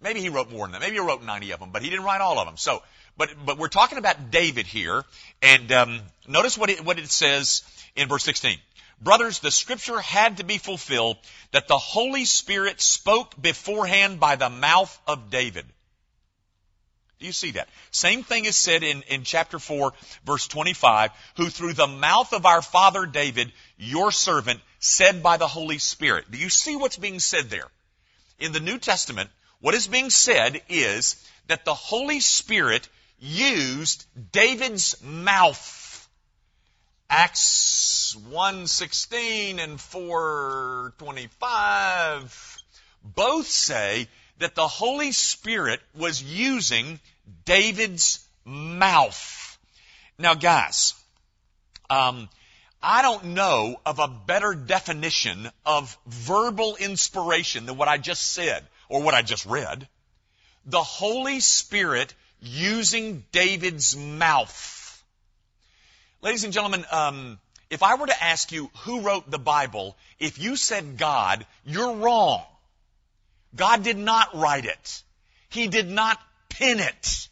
Maybe 0.00 0.20
he 0.20 0.28
wrote 0.28 0.50
more 0.50 0.64
than 0.66 0.72
that. 0.72 0.80
Maybe 0.80 0.94
he 0.94 1.00
wrote 1.00 1.24
90 1.24 1.50
of 1.50 1.60
them, 1.60 1.70
but 1.72 1.82
he 1.82 1.90
didn't 1.90 2.04
write 2.04 2.20
all 2.20 2.38
of 2.38 2.46
them. 2.46 2.56
So, 2.56 2.82
but 3.16 3.30
but 3.44 3.58
we're 3.58 3.66
talking 3.66 3.98
about 3.98 4.30
David 4.30 4.66
here, 4.66 5.04
and 5.42 5.72
um, 5.72 6.00
notice 6.28 6.56
what 6.56 6.70
it, 6.70 6.84
what 6.84 7.00
it 7.00 7.10
says 7.10 7.62
in 7.96 8.06
verse 8.06 8.22
16. 8.22 8.58
Brothers, 9.00 9.38
the 9.38 9.50
scripture 9.50 10.00
had 10.00 10.38
to 10.38 10.44
be 10.44 10.58
fulfilled 10.58 11.18
that 11.52 11.68
the 11.68 11.78
Holy 11.78 12.24
Spirit 12.24 12.80
spoke 12.80 13.40
beforehand 13.40 14.18
by 14.18 14.36
the 14.36 14.50
mouth 14.50 14.98
of 15.06 15.30
David. 15.30 15.66
Do 17.18 17.26
you 17.26 17.32
see 17.32 17.52
that? 17.52 17.68
Same 17.90 18.22
thing 18.22 18.44
is 18.44 18.56
said 18.56 18.82
in, 18.82 19.02
in 19.02 19.24
chapter 19.24 19.58
4, 19.58 19.92
verse 20.24 20.46
25, 20.46 21.10
who 21.36 21.48
through 21.48 21.72
the 21.72 21.88
mouth 21.88 22.32
of 22.32 22.46
our 22.46 22.62
father 22.62 23.06
David, 23.06 23.52
your 23.76 24.12
servant, 24.12 24.60
said 24.78 25.22
by 25.22 25.36
the 25.36 25.48
Holy 25.48 25.78
Spirit. 25.78 26.30
Do 26.30 26.38
you 26.38 26.48
see 26.48 26.76
what's 26.76 26.96
being 26.96 27.18
said 27.18 27.50
there? 27.50 27.68
In 28.38 28.52
the 28.52 28.60
New 28.60 28.78
Testament, 28.78 29.30
what 29.60 29.74
is 29.74 29.88
being 29.88 30.10
said 30.10 30.62
is 30.68 31.16
that 31.48 31.64
the 31.64 31.74
Holy 31.74 32.20
Spirit 32.20 32.88
used 33.18 34.06
David's 34.30 35.02
mouth. 35.02 35.87
Acts 37.10 38.14
1:16 38.14 39.58
and 39.58 39.80
4:25 39.80 42.58
both 43.02 43.48
say 43.48 44.06
that 44.38 44.54
the 44.54 44.68
Holy 44.68 45.12
Spirit 45.12 45.80
was 45.94 46.22
using 46.22 47.00
David's 47.46 48.20
mouth. 48.44 49.58
Now 50.18 50.34
guys, 50.34 50.92
um, 51.88 52.28
I 52.82 53.00
don't 53.02 53.24
know 53.24 53.80
of 53.86 53.98
a 53.98 54.08
better 54.08 54.54
definition 54.54 55.50
of 55.64 55.96
verbal 56.06 56.76
inspiration 56.76 57.64
than 57.66 57.78
what 57.78 57.88
I 57.88 57.98
just 57.98 58.22
said 58.22 58.66
or 58.88 59.02
what 59.02 59.14
I 59.14 59.22
just 59.22 59.46
read. 59.46 59.88
The 60.66 60.82
Holy 60.82 61.40
Spirit 61.40 62.14
using 62.40 63.24
David's 63.32 63.96
mouth. 63.96 64.77
Ladies 66.20 66.42
and 66.42 66.52
gentlemen, 66.52 66.84
um, 66.90 67.38
if 67.70 67.84
I 67.84 67.94
were 67.94 68.08
to 68.08 68.24
ask 68.24 68.50
you 68.50 68.70
who 68.78 69.02
wrote 69.02 69.30
the 69.30 69.38
Bible, 69.38 69.96
if 70.18 70.38
you 70.38 70.56
said 70.56 70.96
God, 70.96 71.46
you're 71.64 71.94
wrong. 71.94 72.42
God 73.54 73.84
did 73.84 73.96
not 73.96 74.34
write 74.34 74.64
it. 74.64 75.02
He 75.48 75.68
did 75.68 75.88
not 75.88 76.20
pen 76.48 76.80
it. 76.80 77.28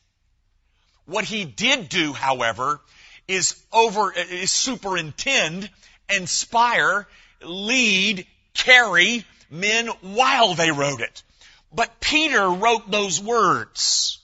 What 1.04 1.24
he 1.24 1.44
did 1.44 1.88
do, 1.88 2.12
however, 2.12 2.80
is 3.26 3.60
over, 3.72 4.12
is 4.12 4.52
superintend, 4.52 5.68
inspire, 6.08 7.08
lead, 7.42 8.24
carry 8.54 9.24
men 9.50 9.88
while 10.00 10.54
they 10.54 10.70
wrote 10.70 11.00
it. 11.00 11.24
But 11.72 11.98
Peter 11.98 12.48
wrote 12.48 12.88
those 12.88 13.20
words. 13.20 14.20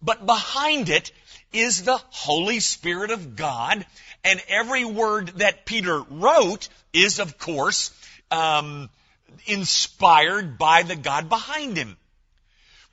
But 0.00 0.24
behind 0.24 0.88
it 0.88 1.12
is 1.52 1.84
the 1.84 2.00
Holy 2.10 2.60
Spirit 2.60 3.10
of 3.10 3.36
God, 3.36 3.84
and 4.24 4.42
every 4.48 4.84
word 4.84 5.28
that 5.36 5.64
Peter 5.64 6.00
wrote 6.02 6.68
is, 6.92 7.18
of 7.18 7.38
course, 7.38 7.90
um, 8.30 8.90
inspired 9.46 10.58
by 10.58 10.82
the 10.82 10.96
God 10.96 11.28
behind 11.28 11.76
him. 11.76 11.96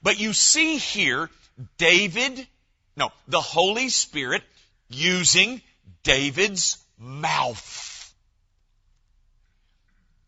But 0.01 0.19
you 0.19 0.33
see 0.33 0.77
here, 0.77 1.29
David, 1.77 2.47
no, 2.95 3.09
the 3.27 3.41
Holy 3.41 3.89
Spirit 3.89 4.43
using 4.89 5.61
David's 6.03 6.77
mouth. 6.97 8.13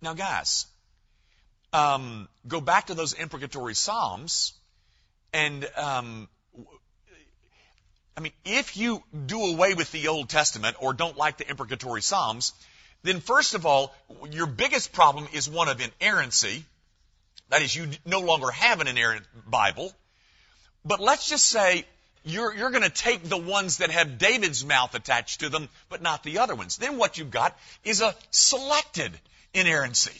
Now 0.01 0.13
guys, 0.13 0.65
um, 1.73 2.27
go 2.47 2.61
back 2.61 2.87
to 2.87 2.93
those 2.93 3.13
imprecatory 3.13 3.75
Psalms 3.75 4.53
and, 5.33 5.69
um, 5.75 6.27
I 8.17 8.19
mean, 8.19 8.33
if 8.43 8.75
you 8.75 9.03
do 9.27 9.39
away 9.45 9.75
with 9.75 9.91
the 9.91 10.07
Old 10.07 10.27
Testament 10.27 10.75
or 10.79 10.93
don't 10.93 11.17
like 11.17 11.37
the 11.37 11.47
imprecatory 11.47 12.01
Psalms, 12.01 12.51
then 13.03 13.19
first 13.19 13.53
of 13.53 13.67
all, 13.67 13.93
your 14.31 14.47
biggest 14.47 14.91
problem 14.91 15.27
is 15.33 15.47
one 15.47 15.69
of 15.69 15.79
inerrancy. 15.79 16.65
That 17.49 17.61
is, 17.61 17.75
you 17.75 17.89
no 18.05 18.21
longer 18.21 18.49
have 18.49 18.81
an 18.81 18.87
inerrant 18.87 19.23
Bible. 19.47 19.93
But 20.83 20.99
let's 20.99 21.29
just 21.29 21.45
say 21.45 21.85
you're, 22.25 22.55
you're 22.55 22.71
going 22.71 22.83
to 22.83 22.89
take 22.89 23.23
the 23.23 23.37
ones 23.37 23.77
that 23.77 23.91
have 23.91 24.17
David's 24.17 24.65
mouth 24.65 24.95
attached 24.95 25.41
to 25.41 25.49
them, 25.49 25.69
but 25.87 26.01
not 26.01 26.23
the 26.23 26.39
other 26.39 26.55
ones. 26.55 26.77
Then 26.77 26.97
what 26.97 27.19
you've 27.19 27.31
got 27.31 27.55
is 27.83 28.01
a 28.01 28.15
selected 28.31 29.11
inerrancy. 29.53 30.19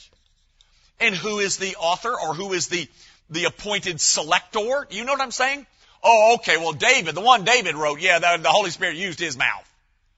And 1.00 1.16
who 1.16 1.40
is 1.40 1.58
the 1.58 1.76
author 1.78 2.14
or 2.14 2.36
who 2.36 2.54
is 2.54 2.68
the, 2.68 2.88
the 3.32 3.46
appointed 3.46 4.00
selector? 4.00 4.88
You 4.92 5.04
know 5.04 5.14
what 5.14 5.22
I'm 5.22 5.32
saying? 5.32 5.66
Oh, 6.04 6.36
okay, 6.36 6.58
well 6.58 6.74
David, 6.74 7.16
the 7.16 7.22
one 7.22 7.44
David 7.44 7.76
wrote, 7.76 8.00
yeah, 8.00 8.20
the, 8.20 8.42
the 8.42 8.50
Holy 8.50 8.70
Spirit 8.70 8.96
used 8.96 9.20
his 9.20 9.38
mouth. 9.38 9.64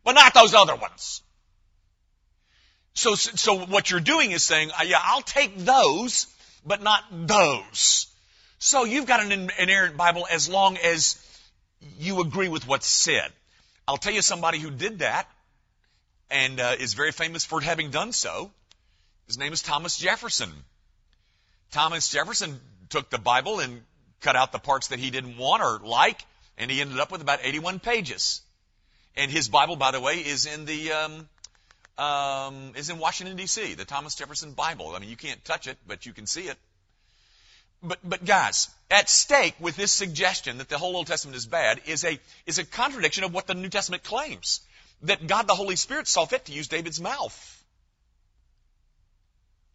But 0.04 0.14
not 0.14 0.34
those 0.34 0.54
other 0.54 0.76
ones. 0.76 1.22
So, 2.94 3.16
so 3.16 3.60
what 3.60 3.90
you're 3.90 4.00
doing 4.00 4.32
is 4.32 4.44
saying, 4.44 4.72
uh, 4.72 4.84
yeah, 4.84 5.00
I'll 5.02 5.22
take 5.22 5.58
those, 5.58 6.28
but 6.66 6.82
not 6.82 7.04
those. 7.12 8.08
So 8.58 8.84
you've 8.84 9.06
got 9.06 9.24
an 9.24 9.50
inerrant 9.58 9.96
Bible 9.96 10.28
as 10.30 10.50
long 10.50 10.78
as 10.78 11.24
you 11.98 12.20
agree 12.20 12.50
with 12.50 12.68
what's 12.68 12.88
said. 12.88 13.32
I'll 13.88 13.98
tell 13.98 14.14
you 14.14 14.22
somebody 14.22 14.60
who 14.60 14.70
did 14.70 15.00
that 15.00 15.28
and 16.30 16.60
uh, 16.60 16.76
is 16.80 16.94
very 16.94 17.12
famous 17.12 17.46
for 17.46 17.62
having 17.62 17.90
done 17.90 18.12
so. 18.12 18.52
His 19.28 19.38
name 19.38 19.54
is 19.54 19.62
Thomas 19.62 19.98
Jefferson. 19.98 20.52
Thomas 21.72 22.10
Jefferson 22.10 22.60
took 22.90 23.10
the 23.10 23.18
Bible 23.18 23.60
and 23.60 23.82
cut 24.22 24.36
out 24.36 24.52
the 24.52 24.60
parts 24.60 24.90
that 24.90 25.00
he 25.00 25.10
didn't 25.10 25.38
want 25.38 25.64
or 25.64 25.80
like, 25.80 26.24
and 26.58 26.70
he 26.70 26.82
ended 26.82 27.00
up 27.00 27.12
with 27.12 27.22
about 27.22 27.40
81 27.44 27.80
pages. 27.80 28.42
And 29.16 29.32
his 29.32 29.50
Bible, 29.50 29.76
by 29.76 29.92
the 29.92 30.00
way, 30.00 30.16
is 30.16 30.46
in 30.46 30.66
the 30.66 30.92
um, 30.92 31.30
um, 31.98 32.72
is 32.76 32.90
in 32.90 33.00
Washington 33.00 33.36
D.C. 33.36 33.74
The 33.74 33.86
Thomas 33.86 34.16
Jefferson 34.16 34.54
Bible. 34.54 34.94
I 34.96 35.00
mean, 35.00 35.10
you 35.10 35.18
can't 35.18 35.44
touch 35.44 35.68
it, 35.68 35.78
but 35.88 36.06
you 36.06 36.14
can 36.14 36.26
see 36.26 36.48
it. 36.48 36.58
But, 37.82 38.00
but 38.04 38.26
guys, 38.26 38.70
at 38.92 39.10
stake 39.10 39.56
with 39.60 39.76
this 39.76 39.92
suggestion 39.92 40.58
that 40.58 40.70
the 40.70 40.78
whole 40.78 40.96
Old 40.96 41.08
Testament 41.08 41.38
is 41.38 41.46
bad 41.46 41.82
is 41.86 42.04
a, 42.04 42.20
is 42.46 42.60
a 42.60 42.66
contradiction 42.66 43.24
of 43.24 43.34
what 43.34 43.48
the 43.48 43.54
New 43.54 43.70
Testament 43.70 44.04
claims. 44.04 44.62
That 45.04 45.28
God 45.28 45.48
the 45.48 45.56
Holy 45.56 45.78
Spirit 45.78 46.08
saw 46.08 46.26
fit 46.26 46.46
to 46.46 46.52
use 46.52 46.68
David's 46.68 47.00
mouth. 47.00 47.64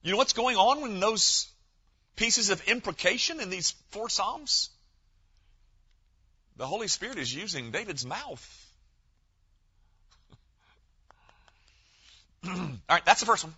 You 0.02 0.12
know 0.12 0.18
what's 0.18 0.34
going 0.34 0.56
on 0.56 0.82
when 0.82 1.00
those 1.00 1.46
pieces 2.16 2.50
of 2.50 2.66
imprecation 2.68 3.40
in 3.40 3.50
these 3.50 3.72
four 3.90 4.08
Psalms? 4.08 4.70
The 6.56 6.66
Holy 6.66 6.88
Spirit 6.88 7.18
is 7.18 7.34
using 7.34 7.70
David's 7.70 8.06
mouth. 8.06 8.72
All 12.46 12.70
right, 12.88 13.04
that's 13.04 13.20
the 13.20 13.26
first 13.26 13.44
one. 13.44 13.54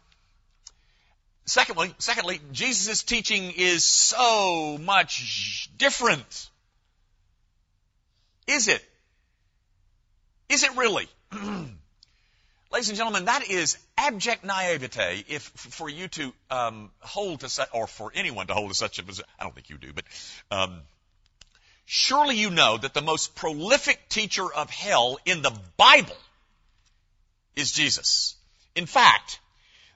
Secondly, 1.45 1.95
secondly, 1.99 2.41
Jesus' 2.53 3.03
teaching 3.05 3.53
is 3.57 3.85
so 3.85 4.79
much 4.79 5.71
different. 5.77 6.51
Is 8.47 8.69
it? 8.69 8.85
Is 10.49 10.65
it 10.65 10.77
really? 10.77 11.09
Ladies 12.73 12.89
and 12.89 12.97
gentlemen, 12.97 13.27
that 13.27 13.49
is 13.49 13.77
abject 13.99 14.45
naivete 14.45 15.25
if 15.29 15.43
for 15.43 15.89
you 15.89 16.09
to 16.09 16.33
um, 16.51 16.91
hold 17.01 17.41
to 17.41 17.49
such, 17.49 17.69
or 17.73 17.87
for 17.87 18.13
anyone 18.15 18.47
to 18.47 18.55
hold 18.55 18.71
to 18.71 18.75
such 18.75 18.99
a 18.99 19.03
position. 19.03 19.29
I 19.39 19.45
don't 19.45 19.55
think 19.55 19.71
you 19.71 19.79
do, 19.79 19.93
but 19.93 20.05
um, 20.51 20.81
surely 21.85 22.37
you 22.37 22.51
know 22.51 22.77
that 22.77 22.95
the 22.95 23.03
most 23.03 23.35
prolific 23.35 24.09
teacher 24.09 24.53
of 24.53 24.71
hell 24.71 25.19
in 25.25 25.43
the 25.43 25.53
Bible 25.77 26.17
is 27.55 27.73
Jesus. 27.73 28.37
In 28.75 28.87
fact, 28.87 29.41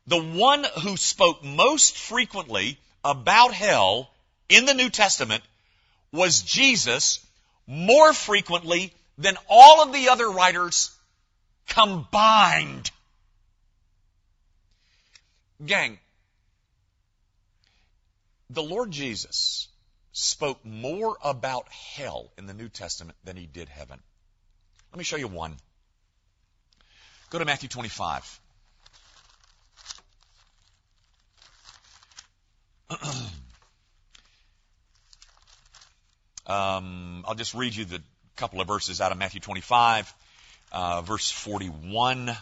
the 0.06 0.20
one 0.20 0.64
who 0.82 0.96
spoke 0.96 1.44
most 1.44 1.96
frequently 1.96 2.78
about 3.04 3.52
hell 3.52 4.10
in 4.48 4.64
the 4.64 4.74
New 4.74 4.90
Testament 4.90 5.42
was 6.12 6.42
Jesus 6.42 7.24
more 7.66 8.12
frequently 8.12 8.92
than 9.18 9.36
all 9.48 9.82
of 9.82 9.92
the 9.92 10.08
other 10.08 10.28
writers 10.30 10.90
combined. 11.68 12.90
Gang, 15.64 15.98
the 18.48 18.62
Lord 18.62 18.90
Jesus 18.90 19.68
spoke 20.12 20.64
more 20.64 21.18
about 21.22 21.68
hell 21.68 22.32
in 22.38 22.46
the 22.46 22.54
New 22.54 22.68
Testament 22.68 23.18
than 23.24 23.36
he 23.36 23.46
did 23.46 23.68
heaven. 23.68 24.00
Let 24.92 24.98
me 24.98 25.04
show 25.04 25.16
you 25.16 25.28
one. 25.28 25.56
Go 27.30 27.38
to 27.38 27.44
Matthew 27.44 27.68
25. 27.68 28.40
um, 36.46 37.24
I'll 37.26 37.34
just 37.36 37.54
read 37.54 37.76
you 37.76 37.84
the 37.84 38.02
couple 38.36 38.60
of 38.60 38.66
verses 38.66 39.00
out 39.00 39.12
of 39.12 39.18
Matthew 39.18 39.40
25, 39.40 40.12
uh, 40.72 41.02
verse 41.02 41.30
41. 41.30 42.34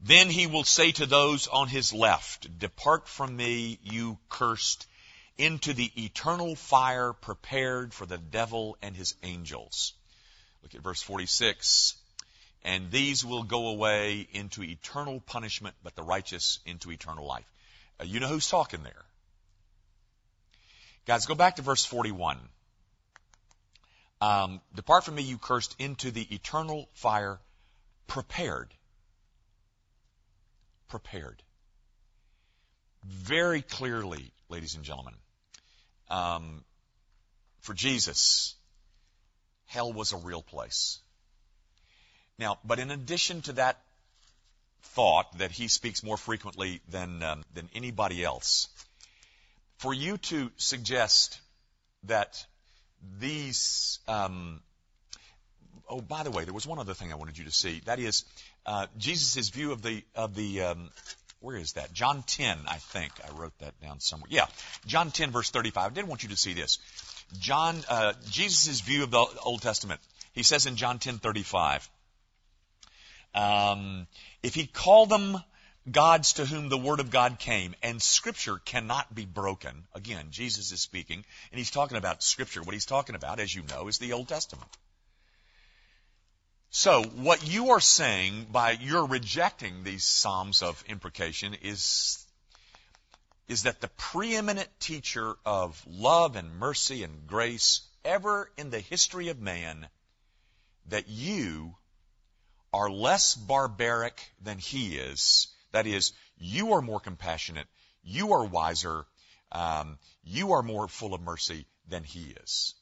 Then 0.00 0.30
he 0.30 0.46
will 0.46 0.64
say 0.64 0.92
to 0.92 1.06
those 1.06 1.48
on 1.48 1.68
his 1.68 1.92
left, 1.92 2.58
Depart 2.58 3.08
from 3.08 3.36
me, 3.36 3.78
you 3.82 4.18
cursed, 4.28 4.86
into 5.36 5.72
the 5.72 5.90
eternal 6.04 6.54
fire 6.56 7.12
prepared 7.12 7.92
for 7.92 8.06
the 8.06 8.18
devil 8.18 8.76
and 8.82 8.96
his 8.96 9.14
angels. 9.22 9.94
Look 10.62 10.74
at 10.74 10.82
verse 10.82 11.02
46. 11.02 11.96
and 12.62 12.90
these 12.90 13.24
will 13.24 13.44
go 13.44 13.68
away 13.68 14.26
into 14.32 14.62
eternal 14.62 15.20
punishment, 15.20 15.74
but 15.82 15.94
the 15.94 16.02
righteous 16.02 16.58
into 16.66 16.90
eternal 16.90 17.26
life. 17.26 17.50
Uh, 18.00 18.04
you 18.04 18.20
know 18.20 18.28
who's 18.28 18.48
talking 18.48 18.82
there. 18.82 19.04
Guys, 21.06 21.26
go 21.26 21.34
back 21.34 21.56
to 21.56 21.62
verse 21.62 21.84
41. 21.84 22.38
Um, 24.20 24.60
Depart 24.74 25.04
from 25.04 25.14
me, 25.14 25.22
you 25.22 25.38
cursed, 25.38 25.76
into 25.78 26.10
the 26.10 26.22
eternal 26.34 26.88
fire 26.94 27.38
prepared. 28.06 28.74
Prepared. 30.88 31.42
Very 33.04 33.62
clearly, 33.62 34.32
ladies 34.48 34.74
and 34.74 34.84
gentlemen, 34.84 35.14
um, 36.08 36.64
for 37.60 37.74
Jesus, 37.74 38.54
hell 39.66 39.92
was 39.92 40.12
a 40.12 40.16
real 40.16 40.42
place. 40.42 40.98
Now, 42.38 42.58
but 42.64 42.78
in 42.78 42.90
addition 42.90 43.42
to 43.42 43.52
that 43.54 43.78
thought 44.82 45.38
that 45.38 45.50
he 45.50 45.68
speaks 45.68 46.02
more 46.02 46.16
frequently 46.16 46.80
than 46.88 47.22
um, 47.22 47.44
than 47.54 47.68
anybody 47.74 48.24
else, 48.24 48.68
for 49.78 49.92
you 49.92 50.16
to 50.18 50.50
suggest 50.56 51.38
that 52.04 52.44
these 53.18 53.98
um, 54.08 54.60
oh, 55.88 56.00
by 56.00 56.22
the 56.22 56.30
way, 56.30 56.44
there 56.44 56.54
was 56.54 56.66
one 56.66 56.78
other 56.78 56.94
thing 56.94 57.12
I 57.12 57.16
wanted 57.16 57.38
you 57.38 57.44
to 57.44 57.50
see. 57.50 57.80
That 57.84 57.98
is 57.98 58.24
uh, 58.66 58.86
Jesus' 58.96 59.48
view 59.48 59.72
of 59.72 59.82
the 59.82 60.02
of 60.14 60.34
the 60.34 60.62
um, 60.62 60.90
where 61.40 61.56
is 61.56 61.74
that? 61.74 61.92
John 61.92 62.22
10, 62.26 62.58
I 62.66 62.76
think. 62.76 63.12
I 63.24 63.30
wrote 63.36 63.56
that 63.60 63.80
down 63.80 64.00
somewhere. 64.00 64.28
Yeah, 64.30 64.46
John 64.86 65.10
10, 65.10 65.30
verse 65.30 65.50
35. 65.50 65.92
I 65.92 65.94
did 65.94 66.08
want 66.08 66.22
you 66.22 66.30
to 66.30 66.36
see 66.36 66.52
this. 66.52 66.78
John, 67.38 67.76
uh, 67.88 68.14
Jesus' 68.28 68.80
view 68.80 69.04
of 69.04 69.10
the 69.10 69.24
Old 69.42 69.62
Testament. 69.62 70.00
He 70.32 70.42
says 70.42 70.66
in 70.66 70.76
John 70.76 70.98
10, 70.98 71.18
35, 71.18 71.88
um, 73.34 74.06
if 74.42 74.54
he 74.54 74.66
called 74.66 75.10
them 75.10 75.38
gods 75.90 76.34
to 76.34 76.44
whom 76.44 76.68
the 76.68 76.78
word 76.78 77.00
of 77.00 77.10
God 77.10 77.38
came, 77.38 77.74
and 77.82 78.02
scripture 78.02 78.58
cannot 78.64 79.14
be 79.14 79.24
broken. 79.24 79.84
Again, 79.94 80.26
Jesus 80.30 80.72
is 80.72 80.80
speaking, 80.80 81.24
and 81.50 81.58
he's 81.58 81.70
talking 81.70 81.96
about 81.96 82.22
scripture. 82.22 82.62
What 82.62 82.74
he's 82.74 82.86
talking 82.86 83.14
about, 83.14 83.40
as 83.40 83.54
you 83.54 83.62
know, 83.70 83.88
is 83.88 83.98
the 83.98 84.12
Old 84.12 84.28
Testament. 84.28 84.70
So, 86.70 87.02
what 87.02 87.48
you 87.48 87.70
are 87.70 87.80
saying 87.80 88.48
by 88.50 88.72
your 88.72 89.06
rejecting 89.06 89.84
these 89.84 90.04
Psalms 90.04 90.62
of 90.62 90.84
imprecation 90.86 91.54
is, 91.54 92.26
is 93.48 93.62
that 93.62 93.80
the 93.80 93.88
preeminent 93.88 94.68
teacher 94.78 95.34
of 95.46 95.82
love 95.86 96.36
and 96.36 96.52
mercy 96.56 97.04
and 97.04 97.26
grace 97.26 97.80
ever 98.04 98.50
in 98.58 98.68
the 98.68 98.80
history 98.80 99.28
of 99.28 99.40
man, 99.40 99.88
that 100.88 101.08
you 101.08 101.74
are 102.72 102.90
less 102.90 103.34
barbaric 103.34 104.20
than 104.42 104.58
he 104.58 104.98
is. 104.98 105.48
That 105.72 105.86
is, 105.86 106.12
you 106.36 106.74
are 106.74 106.82
more 106.82 107.00
compassionate, 107.00 107.66
you 108.02 108.34
are 108.34 108.44
wiser, 108.44 109.06
um, 109.52 109.98
you 110.22 110.52
are 110.52 110.62
more 110.62 110.86
full 110.86 111.14
of 111.14 111.22
mercy 111.22 111.64
than 111.88 112.04
he 112.04 112.34
is. 112.42 112.74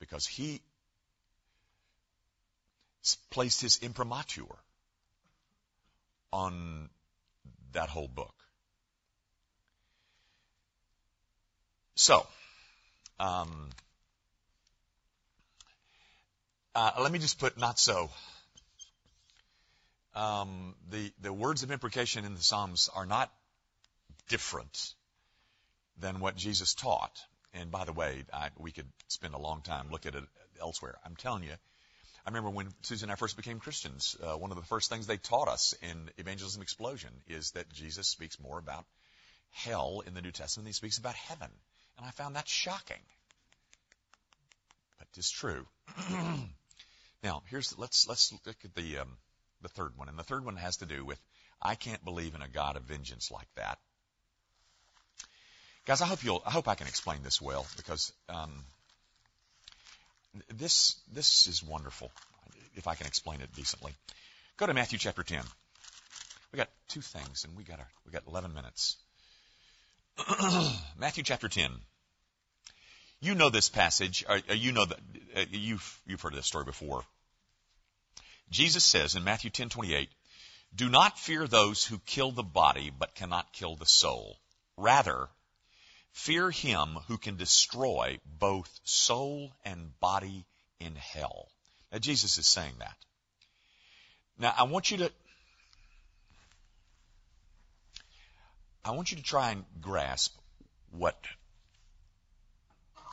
Because 0.00 0.26
he 0.26 0.62
placed 3.30 3.60
his 3.60 3.78
imprimatur 3.78 4.46
on 6.32 6.90
that 7.72 7.88
whole 7.88 8.08
book. 8.08 8.34
So, 11.94 12.26
um, 13.18 13.70
uh, 16.74 16.92
let 17.00 17.10
me 17.10 17.18
just 17.18 17.38
put 17.38 17.58
not 17.58 17.78
so. 17.78 18.10
Um, 20.14 20.74
the 20.90 21.12
the 21.20 21.32
words 21.32 21.62
of 21.62 21.70
imprecation 21.70 22.24
in 22.24 22.34
the 22.34 22.42
Psalms 22.42 22.88
are 22.94 23.06
not 23.06 23.32
different 24.28 24.94
than 25.98 26.20
what 26.20 26.36
Jesus 26.36 26.74
taught. 26.74 27.18
And 27.54 27.70
by 27.70 27.84
the 27.84 27.92
way, 27.92 28.24
I, 28.32 28.50
we 28.58 28.72
could 28.72 28.88
spend 29.08 29.34
a 29.34 29.38
long 29.38 29.62
time 29.62 29.90
looking 29.90 30.14
at 30.14 30.22
it 30.22 30.28
elsewhere. 30.60 30.96
I'm 31.04 31.16
telling 31.16 31.42
you, 31.42 31.54
I 32.28 32.30
remember 32.30 32.50
when 32.50 32.68
Susan 32.82 33.06
and 33.06 33.12
I 33.12 33.16
first 33.16 33.38
became 33.38 33.58
Christians, 33.58 34.14
uh, 34.22 34.36
one 34.36 34.50
of 34.50 34.58
the 34.58 34.62
first 34.64 34.90
things 34.90 35.06
they 35.06 35.16
taught 35.16 35.48
us 35.48 35.74
in 35.80 36.10
Evangelism 36.18 36.60
Explosion 36.60 37.08
is 37.26 37.52
that 37.52 37.72
Jesus 37.72 38.06
speaks 38.06 38.38
more 38.38 38.58
about 38.58 38.84
hell 39.50 40.02
in 40.06 40.12
the 40.12 40.20
New 40.20 40.30
Testament 40.30 40.66
than 40.66 40.68
he 40.68 40.74
speaks 40.74 40.98
about 40.98 41.14
heaven. 41.14 41.48
And 41.96 42.06
I 42.06 42.10
found 42.10 42.36
that 42.36 42.46
shocking. 42.46 43.00
But 44.98 45.08
it's 45.16 45.30
true. 45.30 45.66
now, 47.22 47.44
here's 47.46 47.78
let's 47.78 48.06
let's 48.06 48.30
look 48.44 48.56
at 48.62 48.74
the 48.74 48.98
um, 48.98 49.16
the 49.62 49.70
third 49.70 49.96
one, 49.96 50.10
and 50.10 50.18
the 50.18 50.22
third 50.22 50.44
one 50.44 50.56
has 50.56 50.76
to 50.76 50.84
do 50.84 51.06
with 51.06 51.18
I 51.62 51.76
can't 51.76 52.04
believe 52.04 52.34
in 52.34 52.42
a 52.42 52.48
God 52.48 52.76
of 52.76 52.82
vengeance 52.82 53.30
like 53.30 53.48
that. 53.56 53.78
Guys, 55.86 56.02
I 56.02 56.06
hope 56.06 56.22
you'll 56.22 56.42
I 56.44 56.50
hope 56.50 56.68
I 56.68 56.74
can 56.74 56.88
explain 56.88 57.22
this 57.22 57.40
well 57.40 57.66
because 57.78 58.12
um, 58.28 58.66
this, 60.54 60.96
this 61.12 61.46
is 61.46 61.62
wonderful, 61.62 62.10
if 62.74 62.86
I 62.86 62.94
can 62.94 63.06
explain 63.06 63.40
it 63.40 63.54
decently. 63.54 63.92
Go 64.56 64.66
to 64.66 64.74
Matthew 64.74 64.98
chapter 64.98 65.22
10. 65.22 65.42
We 66.52 66.56
got 66.56 66.68
two 66.88 67.00
things, 67.00 67.44
and 67.44 67.56
we 67.56 67.62
got, 67.62 67.78
our, 67.78 67.88
we 68.04 68.12
got 68.12 68.24
11 68.26 68.54
minutes. 68.54 68.96
Matthew 70.98 71.22
chapter 71.22 71.48
10. 71.48 71.70
You 73.20 73.34
know 73.34 73.50
this 73.50 73.68
passage. 73.68 74.24
You 74.48 74.72
know 74.72 74.84
that 74.84 74.98
uh, 75.36 75.44
you've 75.50 76.00
you've 76.06 76.20
heard 76.20 76.34
this 76.34 76.46
story 76.46 76.64
before. 76.64 77.02
Jesus 78.50 78.84
says 78.84 79.16
in 79.16 79.24
Matthew 79.24 79.50
10:28, 79.50 80.08
"Do 80.74 80.88
not 80.88 81.18
fear 81.18 81.46
those 81.46 81.84
who 81.84 81.98
kill 81.98 82.30
the 82.30 82.44
body 82.44 82.90
but 82.90 83.16
cannot 83.16 83.52
kill 83.52 83.74
the 83.74 83.86
soul. 83.86 84.38
Rather, 84.76 85.28
Fear 86.12 86.50
him 86.50 86.98
who 87.06 87.18
can 87.18 87.36
destroy 87.36 88.18
both 88.24 88.68
soul 88.84 89.52
and 89.64 89.98
body 90.00 90.44
in 90.80 90.94
hell. 90.96 91.48
Now, 91.92 91.98
Jesus 91.98 92.38
is 92.38 92.46
saying 92.46 92.74
that. 92.78 92.96
Now, 94.38 94.54
I 94.56 94.64
want 94.64 94.90
you 94.90 94.98
to. 94.98 95.12
I 98.84 98.92
want 98.92 99.10
you 99.10 99.16
to 99.16 99.22
try 99.22 99.50
and 99.50 99.64
grasp 99.80 100.34
what, 100.90 101.18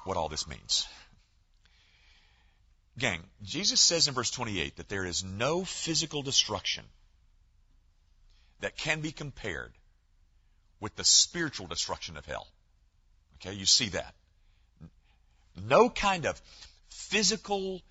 what 0.06 0.16
all 0.16 0.30
this 0.30 0.48
means. 0.48 0.88
Gang, 2.98 3.22
Jesus 3.44 3.82
says 3.82 4.08
in 4.08 4.14
verse 4.14 4.32
28 4.32 4.78
that 4.78 4.88
there 4.88 5.06
is 5.06 5.24
no 5.24 5.66
physical 5.66 6.22
destruction 6.22 6.86
that 8.62 8.78
can 8.78 9.02
be 9.02 9.12
compared 9.12 9.74
with 10.80 10.96
the 10.96 11.04
spiritual 11.04 11.68
destruction 11.68 12.16
of 12.16 12.26
hell. 12.26 12.48
Okay, 13.46 13.56
you 13.56 13.66
see 13.66 13.90
that. 13.90 14.14
No 15.68 15.90
kind 15.90 16.26
of 16.26 16.42
physical 16.90 17.82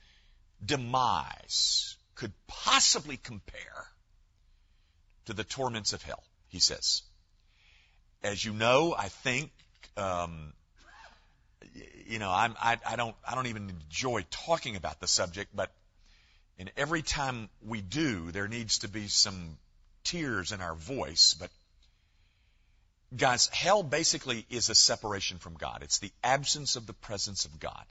demise 0.64 1.96
could 2.16 2.32
possibly 2.46 3.16
compare 3.16 3.86
to 5.26 5.32
the 5.32 5.44
torments 5.44 5.92
of 5.92 6.02
hell, 6.02 6.22
he 6.48 6.58
says. 6.58 7.02
As 8.22 8.44
you 8.44 8.52
know, 8.52 8.94
I 8.96 9.08
think, 9.08 9.52
um, 9.96 10.52
you 12.06 12.18
know, 12.18 12.30
I'm, 12.30 12.56
I, 12.60 12.78
I 12.86 12.96
don't, 12.96 13.14
I 13.26 13.34
don't 13.34 13.46
even 13.46 13.70
enjoy 13.70 14.24
talking 14.30 14.76
about 14.76 15.00
the 15.00 15.08
subject, 15.08 15.54
but 15.54 15.70
and 16.58 16.70
every 16.76 17.02
time 17.02 17.48
we 17.66 17.80
do, 17.80 18.30
there 18.30 18.46
needs 18.46 18.78
to 18.78 18.88
be 18.88 19.08
some 19.08 19.58
tears 20.04 20.52
in 20.52 20.60
our 20.60 20.74
voice, 20.74 21.34
but 21.38 21.50
Guys, 23.16 23.46
hell 23.48 23.82
basically 23.82 24.46
is 24.50 24.70
a 24.70 24.74
separation 24.74 25.38
from 25.38 25.54
God. 25.54 25.82
It's 25.82 25.98
the 25.98 26.12
absence 26.22 26.76
of 26.76 26.86
the 26.86 26.92
presence 26.92 27.44
of 27.44 27.60
God. 27.60 27.84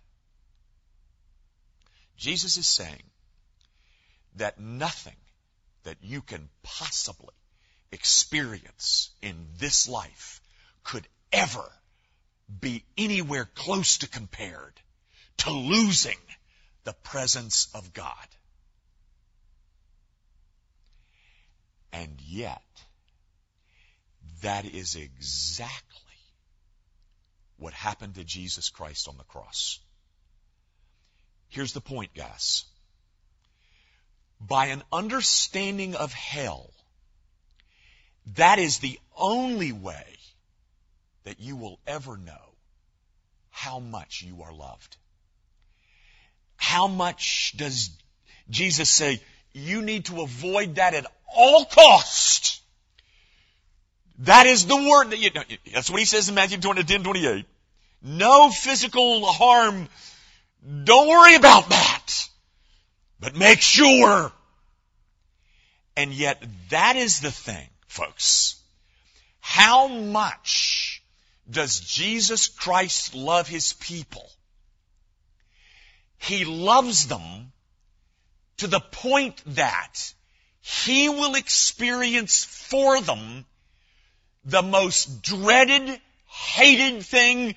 Jesus 2.18 2.58
is 2.58 2.68
saying 2.68 3.04
that 4.36 4.60
nothing 4.60 5.16
that 5.84 5.98
you 6.02 6.22
can 6.22 6.50
possibly 6.62 7.34
experience 7.92 9.12
in 9.22 9.48
this 9.58 9.88
life 9.88 10.42
could 10.84 11.08
ever 11.32 11.72
be 12.60 12.84
anywhere 12.98 13.46
close 13.56 14.00
to 14.00 14.08
compared 14.08 14.80
to 15.38 15.52
losing 15.52 16.18
the 16.84 16.94
presence 16.94 17.68
of 17.74 17.94
God. 17.94 18.28
And 21.92 22.20
yet, 22.22 22.83
that 24.44 24.66
is 24.66 24.96
exactly 24.96 26.00
what 27.58 27.74
happened 27.74 28.16
to 28.16 28.24
Jesus 28.24 28.70
Christ 28.70 29.08
on 29.08 29.18
the 29.18 29.24
cross. 29.24 29.80
Here's 31.50 31.74
the 31.74 31.82
point, 31.82 32.14
guys. 32.14 32.66
By 34.40 34.68
an 34.68 34.84
understanding 34.92 35.96
of 35.96 36.14
hell, 36.14 36.70
that 38.36 38.60
is 38.60 38.80
the 38.80 39.00
only 39.16 39.72
way 39.72 40.18
that 41.24 41.40
you 41.40 41.56
will 41.56 41.80
ever 41.86 42.18
know 42.18 42.56
how 43.50 43.80
much 43.80 44.24
you 44.24 44.44
are 44.44 44.54
loved. 44.54 44.98
How 46.56 46.88
much 46.88 47.54
does 47.56 47.92
Jesus 48.50 48.90
say, 48.90 49.22
you 49.54 49.82
need 49.82 50.06
to 50.06 50.22
avoid 50.22 50.76
that 50.76 50.94
at 50.94 51.06
all 51.34 51.66
cost. 51.66 52.63
That 54.20 54.46
is 54.46 54.66
the 54.66 54.76
word 54.76 55.10
that 55.10 55.20
you 55.20 55.32
that's 55.74 55.90
what 55.90 56.00
he 56.00 56.06
says 56.06 56.30
in 56.30 56.36
Matthew 56.36 56.60
20, 56.60 56.84
10, 56.84 57.04
28. 57.04 57.46
No 58.04 58.50
physical 58.50 59.26
harm. 59.26 59.88
Don't 60.84 61.08
worry 61.08 61.36
about 61.36 61.70
that. 61.70 62.30
But 63.20 63.36
make 63.36 63.62
sure. 63.62 64.32
And 65.96 66.14
yet 66.14 66.44
that 66.70 66.96
is 66.96 67.22
the 67.22 67.32
thing, 67.32 67.68
folks. 67.88 68.62
How 69.40 69.88
much 69.88 71.04
does 71.50 71.80
Jesus 71.80 72.48
Christ 72.48 73.16
love 73.16 73.48
his 73.48 73.74
people? 73.74 74.30
He 76.18 76.46
loves 76.46 77.08
them 77.08 77.52
to 78.58 78.68
the 78.68 78.80
point 78.80 79.42
that 79.56 80.14
he 80.62 81.10
will 81.10 81.36
experience 81.36 82.46
for 82.46 83.02
them 83.02 83.46
the 84.46 84.62
most 84.62 85.22
dreaded, 85.22 86.00
hated 86.28 87.04
thing 87.04 87.56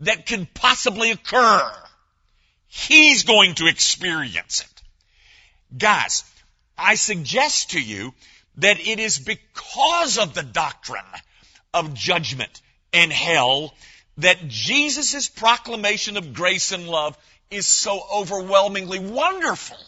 that 0.00 0.26
can 0.26 0.46
possibly 0.54 1.10
occur. 1.10 1.72
He's 2.68 3.24
going 3.24 3.54
to 3.56 3.66
experience 3.66 4.60
it. 4.60 4.82
Guys, 5.76 6.24
I 6.76 6.94
suggest 6.94 7.70
to 7.70 7.80
you 7.80 8.12
that 8.56 8.80
it 8.80 8.98
is 8.98 9.18
because 9.18 10.18
of 10.18 10.34
the 10.34 10.42
doctrine 10.42 11.02
of 11.72 11.94
judgment 11.94 12.60
and 12.92 13.12
hell 13.12 13.74
that 14.18 14.48
Jesus' 14.48 15.28
proclamation 15.28 16.16
of 16.16 16.32
grace 16.32 16.72
and 16.72 16.88
love 16.88 17.16
is 17.50 17.66
so 17.66 18.00
overwhelmingly 18.12 18.98
wonderful. 18.98 19.78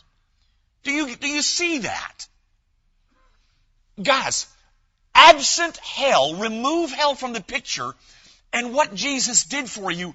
Do 0.82 0.92
you, 0.92 1.16
do 1.16 1.26
you 1.26 1.42
see 1.42 1.78
that? 1.78 2.26
Guys, 4.02 4.46
absent 5.18 5.76
hell, 5.78 6.36
remove 6.36 6.92
hell 6.92 7.14
from 7.14 7.32
the 7.32 7.40
picture, 7.40 7.92
and 8.52 8.72
what 8.72 8.94
Jesus 8.94 9.44
did 9.44 9.68
for 9.68 9.90
you 9.90 10.14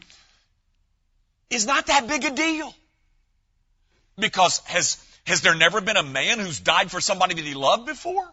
is 1.50 1.66
not 1.66 1.88
that 1.88 2.08
big 2.08 2.24
a 2.24 2.32
deal. 2.32 2.74
Because 4.18 4.60
has, 4.60 5.04
has 5.26 5.42
there 5.42 5.56
never 5.56 5.82
been 5.82 5.98
a 5.98 6.04
man 6.04 6.40
who's 6.40 6.60
died 6.60 6.90
for 6.90 7.02
somebody 7.02 7.36
that 7.36 7.44
he 7.44 7.54
loved 7.54 7.86
before? 7.86 8.28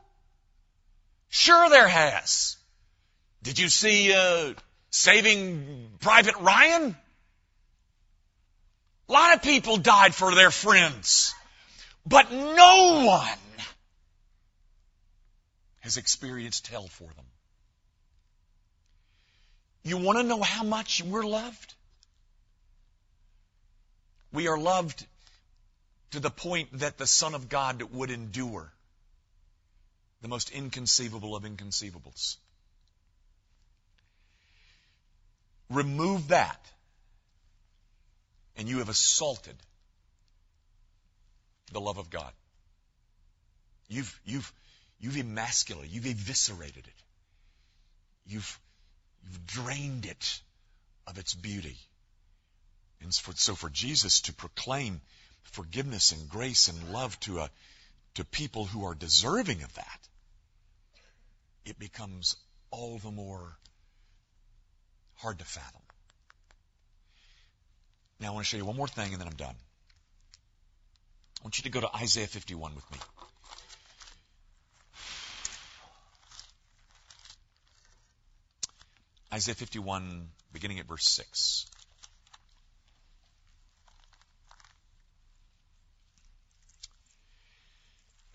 Sure 1.28 1.68
there 1.68 1.88
has. 1.88 2.56
Did 3.42 3.58
you 3.58 3.68
see, 3.68 4.12
uh, 4.12 4.54
Saving 4.90 5.90
Private 6.00 6.36
Ryan? 6.36 6.96
A 9.08 9.12
lot 9.12 9.34
of 9.34 9.42
people 9.42 9.76
died 9.76 10.14
for 10.14 10.34
their 10.34 10.50
friends. 10.50 11.34
But 12.06 12.30
no 12.32 13.04
one 13.06 13.28
has 15.80 15.96
experienced 15.96 16.66
hell 16.68 16.88
for 16.88 17.04
them. 17.04 17.24
You 19.82 19.96
want 19.98 20.18
to 20.18 20.24
know 20.24 20.42
how 20.42 20.62
much 20.62 21.02
we're 21.02 21.24
loved? 21.24 21.74
We 24.32 24.48
are 24.48 24.58
loved 24.58 25.04
to 26.12 26.20
the 26.20 26.30
point 26.30 26.80
that 26.80 26.98
the 26.98 27.06
Son 27.06 27.34
of 27.34 27.48
God 27.48 27.82
would 27.82 28.10
endure 28.10 28.70
the 30.22 30.28
most 30.28 30.50
inconceivable 30.50 31.34
of 31.34 31.44
inconceivables. 31.44 32.36
Remove 35.70 36.28
that, 36.28 36.60
and 38.56 38.68
you 38.68 38.78
have 38.78 38.88
assaulted 38.88 39.54
the 41.72 41.80
love 41.80 41.98
of 41.98 42.10
God. 42.10 42.32
You've, 43.88 44.20
you've, 44.24 44.52
you've 45.00 45.16
emasculated, 45.16 45.90
you've 45.90 46.06
eviscerated 46.06 46.86
it. 46.86 47.02
You've, 48.26 48.60
you've 49.24 49.46
drained 49.46 50.06
it 50.06 50.40
of 51.06 51.18
its 51.18 51.34
beauty. 51.34 51.76
And 53.00 53.14
for, 53.14 53.32
so 53.34 53.54
for 53.54 53.70
Jesus 53.70 54.20
to 54.22 54.32
proclaim 54.34 55.00
forgiveness 55.42 56.12
and 56.12 56.28
grace 56.28 56.68
and 56.68 56.92
love 56.92 57.18
to 57.20 57.40
a, 57.40 57.50
to 58.14 58.24
people 58.24 58.66
who 58.66 58.84
are 58.84 58.94
deserving 58.94 59.62
of 59.62 59.74
that, 59.74 60.08
it 61.64 61.78
becomes 61.78 62.36
all 62.70 62.98
the 62.98 63.10
more 63.10 63.56
hard 65.16 65.38
to 65.38 65.44
fathom. 65.44 65.82
Now 68.20 68.28
I 68.28 68.30
want 68.32 68.44
to 68.44 68.48
show 68.48 68.58
you 68.58 68.66
one 68.66 68.76
more 68.76 68.88
thing 68.88 69.12
and 69.12 69.20
then 69.20 69.28
I'm 69.28 69.36
done. 69.36 69.54
I 71.40 71.44
want 71.44 71.58
you 71.58 71.64
to 71.64 71.70
go 71.70 71.80
to 71.80 71.96
Isaiah 71.96 72.26
51 72.26 72.74
with 72.74 72.90
me. 72.92 72.98
Isaiah 79.32 79.54
51, 79.54 80.28
beginning 80.52 80.80
at 80.80 80.86
verse 80.86 81.08
6. 81.08 81.66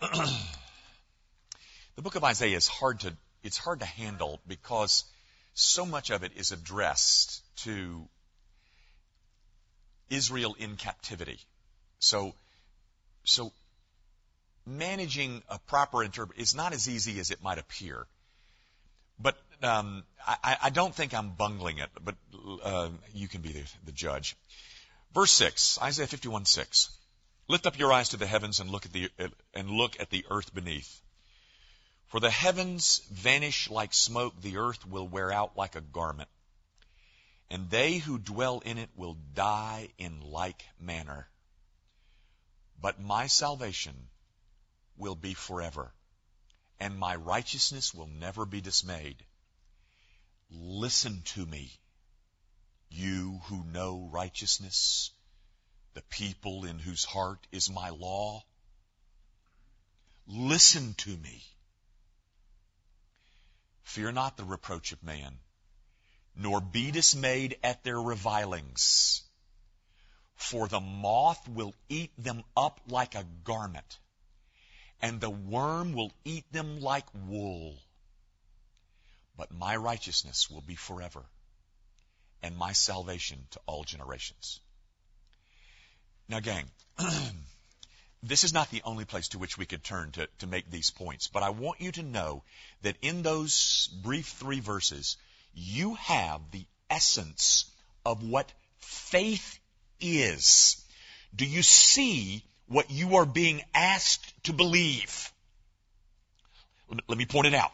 the 1.96 2.02
book 2.02 2.14
of 2.14 2.24
Isaiah 2.24 2.56
is 2.56 2.68
hard 2.68 3.00
to 3.00 3.14
it's 3.42 3.58
hard 3.58 3.80
to 3.80 3.86
handle 3.86 4.40
because 4.46 5.04
so 5.54 5.86
much 5.86 6.10
of 6.10 6.22
it 6.22 6.32
is 6.36 6.52
addressed 6.52 7.42
to 7.56 8.08
Israel 10.10 10.56
in 10.58 10.76
captivity. 10.76 11.38
So 11.98 12.34
so 13.24 13.52
managing 14.66 15.42
a 15.48 15.58
proper 15.58 16.02
interpret 16.02 16.38
is 16.38 16.54
not 16.54 16.72
as 16.72 16.88
easy 16.88 17.20
as 17.20 17.30
it 17.30 17.42
might 17.42 17.58
appear. 17.58 18.06
But 19.18 19.36
um, 19.62 20.04
I, 20.26 20.56
I, 20.64 20.70
don't 20.70 20.94
think 20.94 21.14
I'm 21.14 21.30
bungling 21.30 21.78
it, 21.78 21.90
but 22.02 22.14
uh, 22.62 22.88
you 23.14 23.28
can 23.28 23.40
be 23.40 23.52
the, 23.52 23.64
the 23.84 23.92
judge. 23.92 24.36
Verse 25.14 25.32
six, 25.32 25.78
Isaiah 25.80 26.06
51, 26.06 26.44
6. 26.44 26.90
Lift 27.48 27.66
up 27.66 27.78
your 27.78 27.92
eyes 27.92 28.10
to 28.10 28.16
the 28.16 28.26
heavens 28.26 28.60
and 28.60 28.70
look 28.70 28.86
at 28.86 28.92
the 28.92 29.10
and 29.54 29.70
look 29.70 30.00
at 30.00 30.10
the 30.10 30.26
earth 30.30 30.52
beneath. 30.52 31.00
For 32.08 32.20
the 32.20 32.30
heavens 32.30 33.00
vanish 33.10 33.70
like 33.70 33.94
smoke, 33.94 34.40
the 34.40 34.58
earth 34.58 34.84
will 34.86 35.06
wear 35.06 35.32
out 35.32 35.56
like 35.56 35.76
a 35.76 35.80
garment, 35.80 36.28
and 37.50 37.70
they 37.70 37.98
who 37.98 38.18
dwell 38.18 38.60
in 38.60 38.78
it 38.78 38.90
will 38.96 39.14
die 39.34 39.88
in 39.96 40.20
like 40.20 40.64
manner. 40.80 41.28
But 42.80 43.00
my 43.00 43.28
salvation 43.28 44.08
will 44.96 45.16
be 45.16 45.34
forever, 45.34 45.92
and 46.80 46.98
my 46.98 47.14
righteousness 47.14 47.94
will 47.94 48.08
never 48.08 48.44
be 48.44 48.60
dismayed. 48.60 49.24
Listen 50.50 51.22
to 51.22 51.44
me, 51.46 51.72
you 52.88 53.40
who 53.44 53.64
know 53.64 54.08
righteousness, 54.10 55.10
the 55.94 56.02
people 56.02 56.64
in 56.64 56.78
whose 56.78 57.04
heart 57.04 57.46
is 57.52 57.70
my 57.70 57.90
law. 57.90 58.44
Listen 60.26 60.94
to 60.94 61.16
me. 61.16 61.42
Fear 63.82 64.12
not 64.12 64.36
the 64.36 64.44
reproach 64.44 64.92
of 64.92 65.02
man, 65.02 65.38
nor 66.34 66.60
be 66.60 66.90
dismayed 66.90 67.58
at 67.62 67.84
their 67.84 68.00
revilings 68.00 69.22
for 70.36 70.68
the 70.68 70.80
moth 70.80 71.48
will 71.48 71.74
eat 71.88 72.12
them 72.16 72.44
up 72.56 72.80
like 72.86 73.14
a 73.14 73.24
garment, 73.42 73.98
and 75.00 75.20
the 75.20 75.30
worm 75.30 75.92
will 75.92 76.12
eat 76.24 76.50
them 76.52 76.80
like 76.80 77.06
wool. 77.14 77.76
But 79.36 79.52
my 79.52 79.76
righteousness 79.76 80.50
will 80.50 80.62
be 80.62 80.76
forever, 80.76 81.22
and 82.42 82.56
my 82.56 82.72
salvation 82.72 83.46
to 83.50 83.60
all 83.66 83.84
generations. 83.84 84.60
Now, 86.28 86.40
gang, 86.40 86.64
this 88.22 88.44
is 88.44 88.52
not 88.52 88.70
the 88.70 88.82
only 88.84 89.04
place 89.04 89.28
to 89.28 89.38
which 89.38 89.58
we 89.58 89.66
could 89.66 89.84
turn 89.84 90.12
to, 90.12 90.28
to 90.38 90.46
make 90.46 90.70
these 90.70 90.90
points, 90.90 91.28
but 91.28 91.42
I 91.42 91.50
want 91.50 91.80
you 91.80 91.92
to 91.92 92.02
know 92.02 92.42
that 92.82 92.96
in 93.02 93.22
those 93.22 93.88
brief 94.02 94.26
three 94.26 94.60
verses, 94.60 95.16
you 95.54 95.94
have 95.94 96.40
the 96.50 96.64
essence 96.90 97.70
of 98.04 98.22
what 98.22 98.52
faith 98.78 99.58
is. 100.00 100.82
Do 101.34 101.44
you 101.44 101.62
see 101.62 102.42
what 102.66 102.90
you 102.90 103.16
are 103.16 103.26
being 103.26 103.62
asked 103.74 104.44
to 104.44 104.52
believe? 104.52 105.32
Let 107.08 107.18
me 107.18 107.26
point 107.26 107.48
it 107.48 107.54
out. 107.54 107.72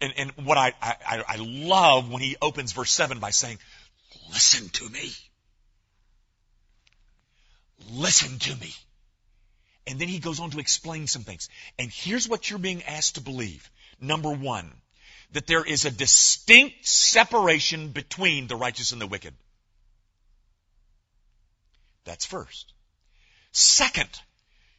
And, 0.00 0.14
and 0.16 0.46
what 0.46 0.58
I, 0.58 0.72
I, 0.80 1.24
I 1.26 1.36
love 1.38 2.10
when 2.10 2.22
he 2.22 2.36
opens 2.40 2.72
verse 2.72 2.90
7 2.90 3.18
by 3.18 3.30
saying, 3.30 3.58
listen 4.30 4.68
to 4.68 4.88
me. 4.88 5.12
Listen 7.90 8.38
to 8.38 8.56
me. 8.56 8.72
And 9.86 9.98
then 10.00 10.08
he 10.08 10.18
goes 10.18 10.40
on 10.40 10.50
to 10.50 10.58
explain 10.58 11.06
some 11.06 11.22
things. 11.22 11.48
And 11.78 11.90
here's 11.90 12.28
what 12.28 12.48
you're 12.48 12.58
being 12.58 12.82
asked 12.84 13.16
to 13.16 13.20
believe. 13.20 13.70
Number 14.00 14.30
one, 14.30 14.70
that 15.32 15.46
there 15.46 15.64
is 15.64 15.84
a 15.84 15.90
distinct 15.90 16.86
separation 16.86 17.88
between 17.88 18.46
the 18.46 18.56
righteous 18.56 18.92
and 18.92 19.00
the 19.00 19.06
wicked. 19.06 19.34
That's 22.04 22.24
first. 22.24 22.72
Second, 23.52 24.10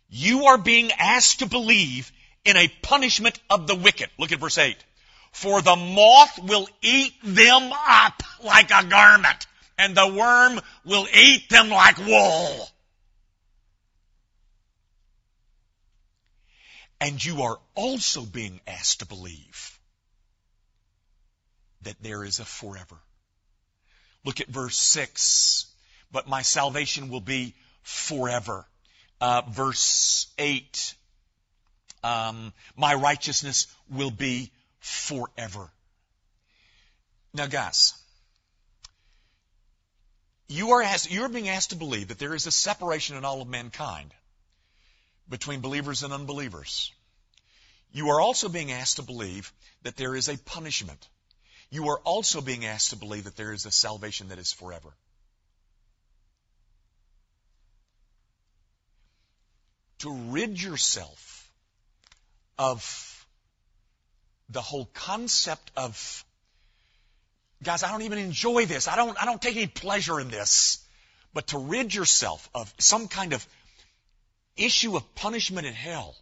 You 0.10 0.46
are 0.46 0.58
being 0.58 0.92
asked 0.94 1.40
to 1.40 1.46
believe 1.48 2.12
in 2.48 2.58
a 2.58 2.68
punishment 2.82 3.40
of 3.50 3.68
the 3.68 3.76
wicked. 3.76 4.10
Look 4.18 4.32
at 4.32 4.40
verse 4.40 4.58
8. 4.58 4.76
For 5.32 5.62
the 5.62 5.76
moth 5.76 6.40
will 6.40 6.68
eat 6.82 7.14
them 7.24 7.72
up 7.72 8.24
like 8.44 8.72
a 8.72 8.86
garment, 8.86 9.46
and 9.78 9.96
the 9.96 10.08
worm 10.08 10.60
will 10.86 11.08
eat 11.14 11.50
them 11.50 11.70
like 11.70 11.98
wool. 11.98 12.70
And 17.00 17.24
you 17.24 17.44
are 17.44 17.60
also 17.76 18.22
being 18.22 18.60
asked 18.66 19.00
to 19.02 19.06
believe 19.06 19.78
that 21.84 22.02
there 22.02 22.24
is 22.24 22.40
a 22.40 22.46
forever. 22.46 22.98
Look 24.26 24.42
at 24.42 24.48
verse 24.48 24.78
6. 24.78 25.68
But 26.12 26.28
my 26.28 26.42
salvation 26.42 27.10
will 27.10 27.22
be 27.22 27.54
forever. 27.84 28.66
Uh, 29.20 29.42
verse 29.50 30.28
8. 30.38 30.96
Um, 32.04 32.54
my 32.76 32.94
righteousness 32.94 33.68
will 33.90 34.12
be 34.12 34.52
forever. 34.80 35.70
Now, 37.34 37.48
guys, 37.48 37.94
you 40.48 40.72
are 40.72 40.82
asked, 40.82 41.12
you 41.12 41.24
are 41.24 41.30
being 41.30 41.50
asked 41.50 41.72
to 41.72 41.76
believe 41.76 42.08
that 42.08 42.20
there 42.20 42.34
is 42.34 42.48
a 42.48 42.52
separation 42.52 43.18
in 43.18 43.26
all 43.26 43.42
of 43.42 43.48
mankind 43.48 44.14
between 45.28 45.60
believers 45.60 46.04
and 46.04 46.14
unbelievers. 46.14 46.92
You 47.92 48.10
are 48.10 48.22
also 48.22 48.48
being 48.48 48.72
asked 48.72 48.98
to 48.98 49.04
believe 49.04 49.52
that 49.84 49.98
there 49.98 50.16
is 50.16 50.30
a 50.30 50.38
punishment. 50.38 51.08
You 51.70 51.90
are 51.90 52.00
also 52.00 52.42
being 52.42 52.66
asked 52.66 52.92
to 52.92 52.96
believe 52.96 53.26
that 53.26 53.36
there 53.36 53.52
is 53.52 53.66
a 53.66 53.72
salvation 53.72 54.30
that 54.30 54.40
is 54.40 54.54
forever. 54.54 54.90
To 60.00 60.14
rid 60.30 60.62
yourself 60.62 61.37
of 62.58 63.26
the 64.50 64.62
whole 64.62 64.86
concept 64.94 65.72
of 65.76 66.26
guys, 67.64 67.84
I 67.84 67.92
don't 67.92 68.04
even 68.04 68.20
enjoy 68.20 68.66
this. 68.66 68.88
I 68.88 68.96
don't 68.96 69.22
I 69.22 69.26
don't 69.26 69.42
take 69.42 69.56
any 69.56 69.68
pleasure 69.68 70.20
in 70.20 70.30
this. 70.30 70.84
But 71.34 71.48
to 71.48 71.60
rid 71.60 71.94
yourself 71.94 72.50
of 72.56 72.74
some 72.80 73.08
kind 73.08 73.34
of 73.34 73.46
issue 74.56 74.96
of 74.96 75.16
punishment 75.16 75.68
in 75.68 75.74
hell. 75.74 76.16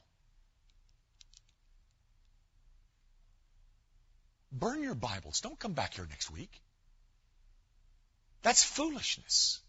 Burn 4.52 4.84
your 4.84 4.96
Bibles. 4.96 5.42
Don't 5.42 5.60
come 5.60 5.74
back 5.74 5.96
here 5.96 6.08
next 6.10 6.32
week. 6.32 6.52
That's 8.42 8.64
foolishness. 8.64 9.60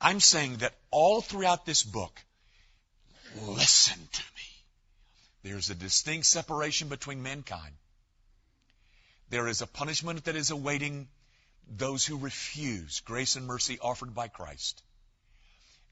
I'm 0.00 0.20
saying 0.20 0.58
that 0.58 0.74
all 0.90 1.20
throughout 1.20 1.64
this 1.66 1.82
book, 1.82 2.18
listen 3.46 3.98
to 4.12 4.22
me. 4.36 4.51
There's 5.42 5.70
a 5.70 5.74
distinct 5.74 6.26
separation 6.26 6.88
between 6.88 7.22
mankind. 7.22 7.74
There 9.28 9.48
is 9.48 9.62
a 9.62 9.66
punishment 9.66 10.24
that 10.24 10.36
is 10.36 10.50
awaiting 10.50 11.08
those 11.68 12.04
who 12.04 12.18
refuse 12.18 13.00
grace 13.00 13.36
and 13.36 13.46
mercy 13.46 13.78
offered 13.80 14.14
by 14.14 14.28
Christ. 14.28 14.82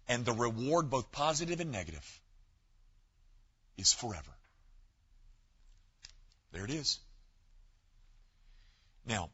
And 0.09 0.25
the 0.25 0.33
reward, 0.33 0.91
both 0.91 1.11
positive 1.11 1.61
and 1.61 1.73
negative, 1.73 2.21
is 3.77 3.93
forever. 3.93 4.31
There 6.53 6.65
it 6.65 6.71
is. 6.71 6.99
Now, 9.07 9.31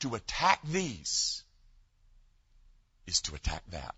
to 0.00 0.14
attack 0.14 0.60
these 0.64 1.42
is 3.06 3.20
to 3.22 3.34
attack 3.34 3.62
that. 3.70 3.94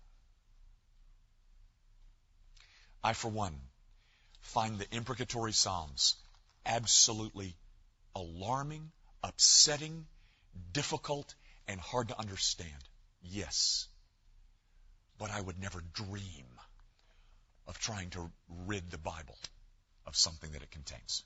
I, 3.03 3.13
for 3.13 3.29
one, 3.29 3.59
find 4.41 4.77
the 4.77 4.95
imprecatory 4.95 5.53
Psalms 5.53 6.15
absolutely 6.65 7.55
alarming, 8.15 8.91
upsetting, 9.23 10.05
difficult, 10.71 11.33
and 11.67 11.79
hard 11.79 12.09
to 12.09 12.19
understand. 12.19 12.83
Yes. 13.21 13.87
But 15.17 15.31
I 15.31 15.41
would 15.41 15.59
never 15.59 15.81
dream 15.93 16.45
of 17.67 17.77
trying 17.79 18.09
to 18.11 18.31
rid 18.65 18.89
the 18.89 18.97
Bible 18.97 19.37
of 20.05 20.15
something 20.15 20.51
that 20.51 20.63
it 20.63 20.71
contains. 20.71 21.23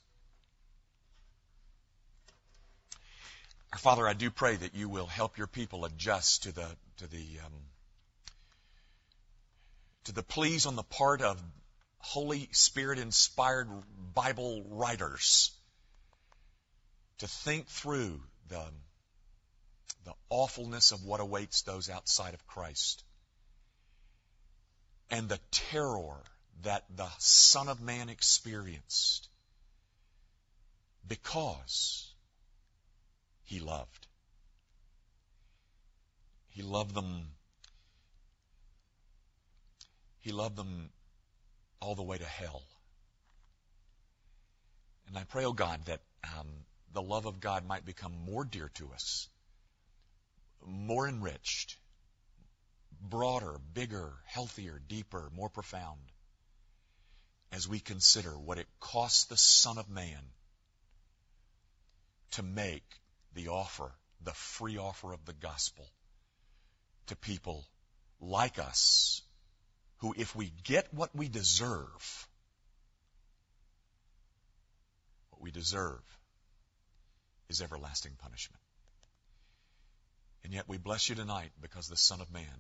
Our 3.72 3.80
Father, 3.80 4.08
I 4.08 4.14
do 4.14 4.30
pray 4.30 4.56
that 4.56 4.76
you 4.76 4.88
will 4.90 5.08
help 5.08 5.38
your 5.38 5.48
people 5.48 5.86
adjust 5.86 6.44
to 6.44 6.52
the 6.52 6.68
to 6.98 7.08
the 7.08 7.40
um, 7.44 7.54
to 10.04 10.12
the 10.12 10.22
pleas 10.22 10.66
on 10.66 10.76
the 10.76 10.84
part 10.84 11.22
of 11.22 11.42
Holy 12.04 12.50
Spirit 12.52 13.00
inspired 13.00 13.70
Bible 14.14 14.62
writers 14.64 15.52
to 17.20 17.28
think 17.28 17.68
through 17.68 18.22
the 18.50 18.64
the 20.04 20.14
awfulness 20.30 20.92
of 20.92 21.06
what 21.06 21.22
awaits 21.22 21.62
those 21.62 21.90
outside 21.90 22.34
of 22.34 22.46
Christ 22.46 23.04
and 25.10 25.30
the 25.30 25.40
terror 25.50 26.22
that 26.64 26.84
the 26.94 27.10
Son 27.20 27.70
of 27.70 27.80
Man 27.80 28.10
experienced 28.10 29.30
because 31.08 32.14
he 33.44 33.60
loved. 33.60 34.08
He 36.50 36.64
loved 36.64 36.94
them. 36.94 37.28
He 40.20 40.32
loved 40.32 40.58
them 40.58 40.90
all 41.84 41.96
the 41.96 42.04
way 42.04 42.18
to 42.18 42.26
hell. 42.26 42.64
And 45.08 45.18
I 45.18 45.26
pray, 45.26 45.44
oh 45.44 45.54
God, 45.54 45.84
that 45.86 46.00
um, 46.40 46.48
the 46.94 47.02
love 47.02 47.26
of 47.26 47.42
God 47.42 47.68
might 47.68 47.86
become 47.86 48.14
more 48.26 48.46
dear 48.46 48.70
to 48.76 48.90
us, 48.94 49.28
more 50.66 51.10
enriched, 51.10 51.76
broader, 53.02 53.60
bigger, 53.74 54.14
healthier, 54.26 54.80
deeper, 54.88 55.30
more 55.36 55.50
profound, 55.50 56.00
as 57.52 57.68
we 57.68 57.80
consider 57.80 58.32
what 58.32 58.58
it 58.58 58.68
costs 58.80 59.26
the 59.26 59.38
Son 59.38 59.78
of 59.78 59.90
Man 59.90 60.24
to 62.32 62.44
make 62.44 62.86
the 63.34 63.50
offer, 63.50 63.92
the 64.24 64.34
free 64.34 64.78
offer 64.78 65.12
of 65.12 65.26
the 65.26 65.34
gospel 65.34 65.86
to 67.08 67.16
people 67.18 67.66
like 68.22 68.58
us 68.58 69.22
who, 70.04 70.14
if 70.18 70.36
we 70.36 70.52
get 70.66 70.94
what 70.94 71.16
we 71.16 71.30
deserve, 71.30 72.28
what 75.30 75.42
we 75.42 75.50
deserve 75.50 76.02
is 77.48 77.62
everlasting 77.62 78.12
punishment. 78.22 78.62
And 80.44 80.54
yet 80.54 80.68
we 80.68 80.78
bless 80.78 81.08
you 81.08 81.16
tonight 81.16 81.52
because 81.62 81.88
the 81.88 81.96
Son 81.96 82.20
of 82.20 82.30
Man 82.34 82.60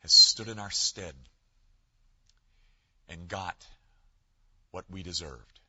has 0.00 0.10
stood 0.10 0.48
in 0.48 0.58
our 0.58 0.70
stead 0.70 1.14
and 3.10 3.28
got 3.28 3.66
what 4.70 4.86
we 4.88 5.02
deserved. 5.02 5.60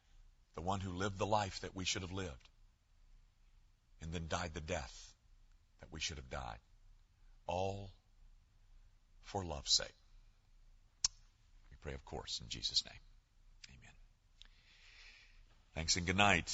The 0.55 0.61
one 0.61 0.79
who 0.79 0.93
lived 0.93 1.19
the 1.19 1.25
life 1.25 1.59
that 1.59 1.75
we 1.75 1.83
should 1.83 2.03
have 2.03 2.13
lived 2.13 2.49
and 4.01 4.13
then 4.13 4.27
died 4.29 4.51
the 4.53 4.61
death 4.61 5.13
that 5.81 5.91
we 5.91 5.99
should 5.99 6.17
have 6.17 6.29
died. 6.29 6.59
All 7.47 7.91
for 9.29 9.45
love's 9.45 9.71
sake. 9.71 9.93
We 11.71 11.77
pray, 11.81 11.93
of 11.93 12.03
course, 12.03 12.39
in 12.41 12.49
Jesus' 12.49 12.83
name. 12.85 12.99
Amen. 13.69 13.95
Thanks 15.75 15.95
and 15.97 16.05
good 16.05 16.17
night. 16.17 16.51